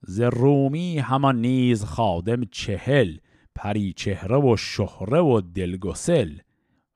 [0.00, 3.16] ز رومی همان نیز خادم چهل
[3.54, 6.38] پری چهره و شهره و دلگسل.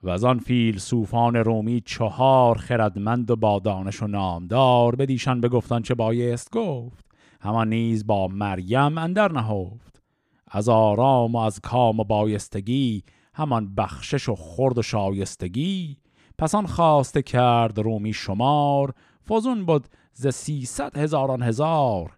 [0.02, 5.94] و از آن فیلسوفان رومی چهار خردمند و با دانش و نامدار بدیشان بگفتان چه
[5.94, 7.04] بایست گفت.
[7.40, 10.02] همان نیز با مریم اندر نهفت.
[10.48, 13.02] از آرام و از کام و بایستگی
[13.34, 15.96] همان بخشش و خرد و شایستگی.
[16.38, 18.94] پس آن خواسته کرد رومی شمار
[19.28, 22.16] فزون بود ز سیصد هزاران هزار.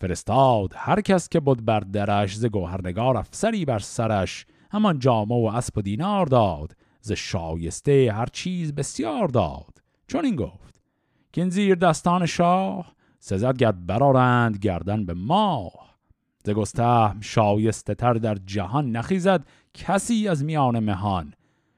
[0.00, 4.46] فرستاد هر کس که بود بر درش ز گوهرنگار افسری بر سرش.
[4.70, 6.72] همان جامه و اسب و دینار داد.
[7.02, 9.82] ز شایسته هر چیز بسیار داد.
[10.06, 10.80] چون این گفت
[11.32, 15.98] که این زیر دستان شاه سزد گرد برارند گردن به ماه.
[16.44, 21.34] ز گستهم شایسته تر در جهان نخیزد کسی از میان مهان.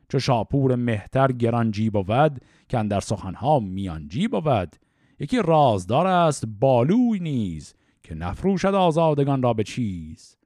[0.08, 4.76] چو شاپور مهتر گرانجی بود که در سخنها میانجی بود.
[5.18, 10.36] یکی رازدار است بالوی نیز که نفروشد آزادگان را به چیز.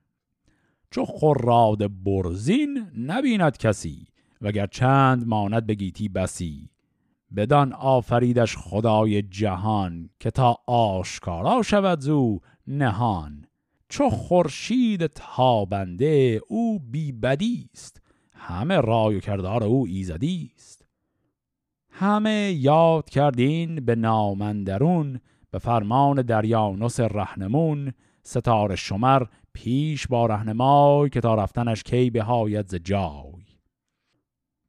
[0.90, 4.06] چو خراد برزین نبیند کسی
[4.42, 6.70] وگر چند ماند به گیتی بسی.
[7.36, 13.44] بدان آفریدش خدای جهان که تا آشکارا شود زو نهان.
[13.88, 20.84] چو خورشید تابنده او بی بدیست همه رای و کردار او ایزدی است.
[21.90, 25.20] همه یاد کردین به نامندرون
[25.50, 27.92] به فرمان دریانوس رهنمون.
[28.22, 29.22] ستاره شمر
[29.52, 33.37] پیش با رهنمای که تا رفتنش کی به هایت ز جای.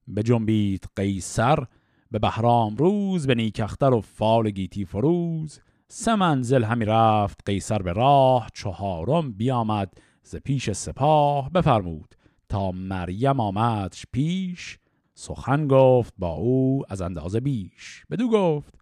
[0.10, 1.64] به جنبید قیصر
[2.12, 5.60] به بهرام روز به نیکختر و فال گیتی فروز.
[5.88, 9.93] سه منزل همی رفت قیصر به راه چهارم بیامد
[10.24, 12.16] ز پیش سپاه بفرمود.
[12.49, 14.78] تا مریم آمدش پیش
[15.14, 18.05] سخن گفت با او از اندازه بیش.
[18.12, 18.76] بدو گفت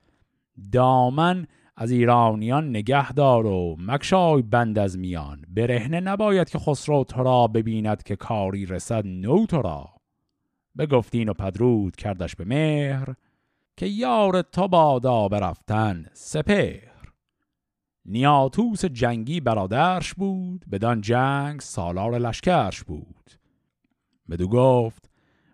[0.71, 5.41] دامن از ایرانیان نگه دار و مکشای بند از میان.
[5.49, 9.96] برهنه نباید که خسرو تو را ببیند که کاری رسد نو تو را.
[10.77, 13.13] بگفتین و پدرود کردش به مهر
[13.77, 17.13] که یار تو بادا برفتن سپهر.
[18.05, 23.31] نیاتوس جنگی برادرش بود بدان جنگ سالار لشکرش بود.
[24.29, 25.09] بدو گفت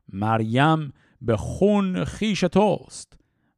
[0.09, 3.13] مریم به خون خیش توست.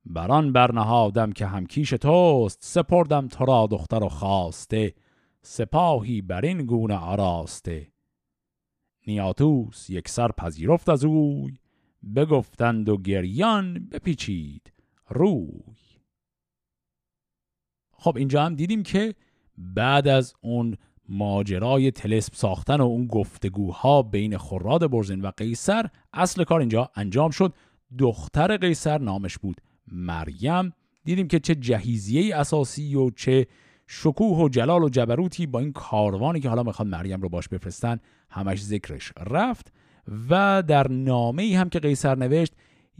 [0.05, 2.57] بران برنهادم که همکیش توست.
[2.61, 4.93] سپردم تو را دختر و خواسته.
[5.41, 7.87] سپاهی بر این گونه آراسته.
[9.07, 11.57] نیاتوس یک سر پذیرفت از اوی
[12.15, 14.73] بگفتند و گریان بپیچید
[15.09, 15.75] روی.
[17.91, 19.15] خب اینجا هم دیدیم که
[19.57, 20.77] بعد از اون
[21.09, 27.31] ماجرای تلسپ ساختن و اون گفتگوها بین خراد برزین و قیصر اصل کار اینجا انجام
[27.31, 27.53] شد.
[27.97, 30.73] دختر قیصر نامش بود مریم.
[31.03, 33.47] دیدیم که چه جهیزیه اساسی و چه
[33.87, 37.99] شکوه و جلال و جبروتی با این کاروانی که حالا می‌خواد مریم رو باش بفرستن
[38.29, 39.73] همش ذکرش رفت
[40.29, 42.53] و در نامه هم که قیصر نوشت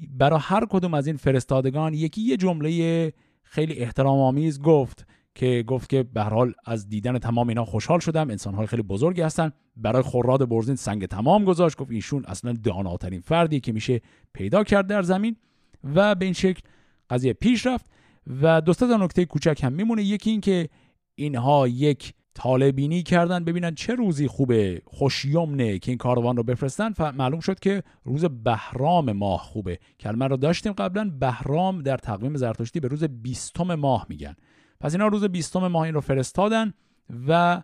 [0.09, 3.13] برای هر کدوم از این فرستادگان یکی یه جمله
[3.43, 5.05] خیلی احترام آمیز گفت
[5.35, 9.51] که گفت که به حال از دیدن تمام اینا خوشحال شدم انسانهای خیلی بزرگی هستن.
[9.77, 14.01] برای خوراد برزین سنگ تمام گذاشت گفت ایشون اصلا داناترین فردی که میشه
[14.33, 15.35] پیدا کرد در زمین
[15.83, 16.61] و به این شکل
[17.09, 17.85] قضیه پیش رفت.
[18.41, 20.03] و دو تا نکته کوچک هم میمونه.
[20.03, 20.69] یکی این که
[21.15, 23.43] اینها یک طالبینی کردن.
[23.43, 24.81] ببینن چه روزی خوبه.
[24.85, 26.93] خوشیمنه که این کاروان رو بفرستن.
[27.17, 29.79] معلوم شد که روز بهرام ماه خوبه.
[29.99, 31.11] کلمه رو داشتیم قبلا.
[31.19, 34.35] بهرام در تقویم زرتشتی به روز بیستم ماه میگن.
[34.79, 36.73] پس اینا روز بیستم ماه این رو فرستادن
[37.27, 37.63] و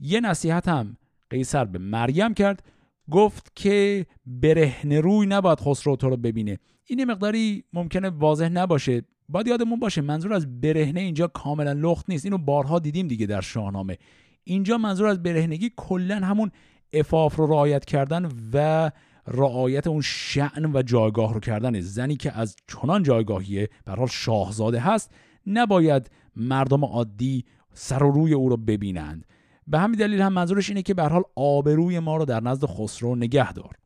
[0.00, 0.96] یه نصیحت هم
[1.30, 2.62] قیصر به مریم کرد.
[3.10, 6.58] گفت که برهنه روی نباید خسرو تو رو ببینه.
[6.86, 9.02] این مقداری ممکنه واضح نباشه.
[9.30, 12.24] باید یادمون باشه منظور از برهنه اینجا کاملا لخت نیست.
[12.24, 13.98] اینو بارها دیدیم دیگه در شاهنامه.
[14.44, 16.50] اینجا منظور از برهنگی کلا همون
[16.92, 18.90] افاف رو رعایت کردن و
[19.26, 21.80] رعایت اون شعن و جایگاه رو کردن.
[21.80, 25.10] زنی که از چنان جایگاهیه به حال شاهزاده هست
[25.46, 29.26] نباید مردم عادی سر و روی او رو ببینند.
[29.66, 33.16] به همین دلیل هم منظورش اینه که به حال آبروی ما رو در نزد خسرو
[33.16, 33.76] نگه دار.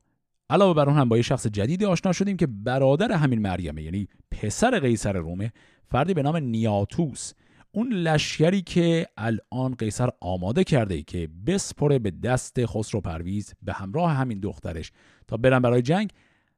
[0.51, 4.09] علاوه بر اون هم با یه شخص جدیدی آشنا شدیم که برادر همین مریمه یعنی
[4.43, 5.53] پسر قیصر رومه
[5.87, 7.32] فردی به نام نیاتوس.
[7.72, 14.12] اون لشکری که الان قیصر آماده کرده که بسپره به دست خسرو پرویز به همراه
[14.12, 14.93] همین دخترش
[15.26, 16.11] تا برن برای جنگ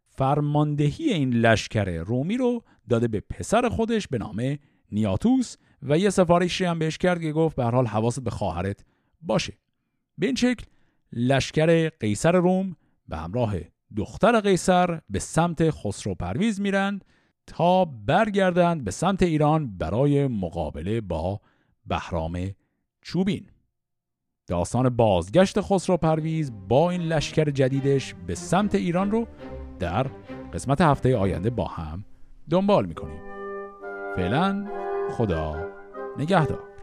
[0.08, 4.58] فرماندهی این لشکر رومی رو داده به پسر خودش به نام
[4.92, 8.84] نیاتوس و یه سفارشی هم بهش کرد که گفت به هر حال حواست به خواهرت
[9.22, 9.52] باشه.
[10.18, 10.64] به این شکل
[11.12, 12.76] لشکر قیصر روم
[13.08, 13.54] به همراه
[13.96, 17.04] دختر قیصر به سمت خسرو پرویز میرند
[17.46, 21.40] تا برگردند به سمت ایران برای مقابله با
[21.86, 22.50] بهرام
[23.02, 23.46] چوبین.
[24.46, 29.26] داستان بازگشت خسرو پرویز با این لشکر جدیدش به سمت ایران رو
[29.78, 30.06] در
[30.52, 32.04] قسمت هفته آینده با هم
[32.50, 33.20] دنبال می‌کنیم.
[34.16, 34.66] فعلا
[35.10, 35.68] خدا
[36.18, 36.75] نگهدار.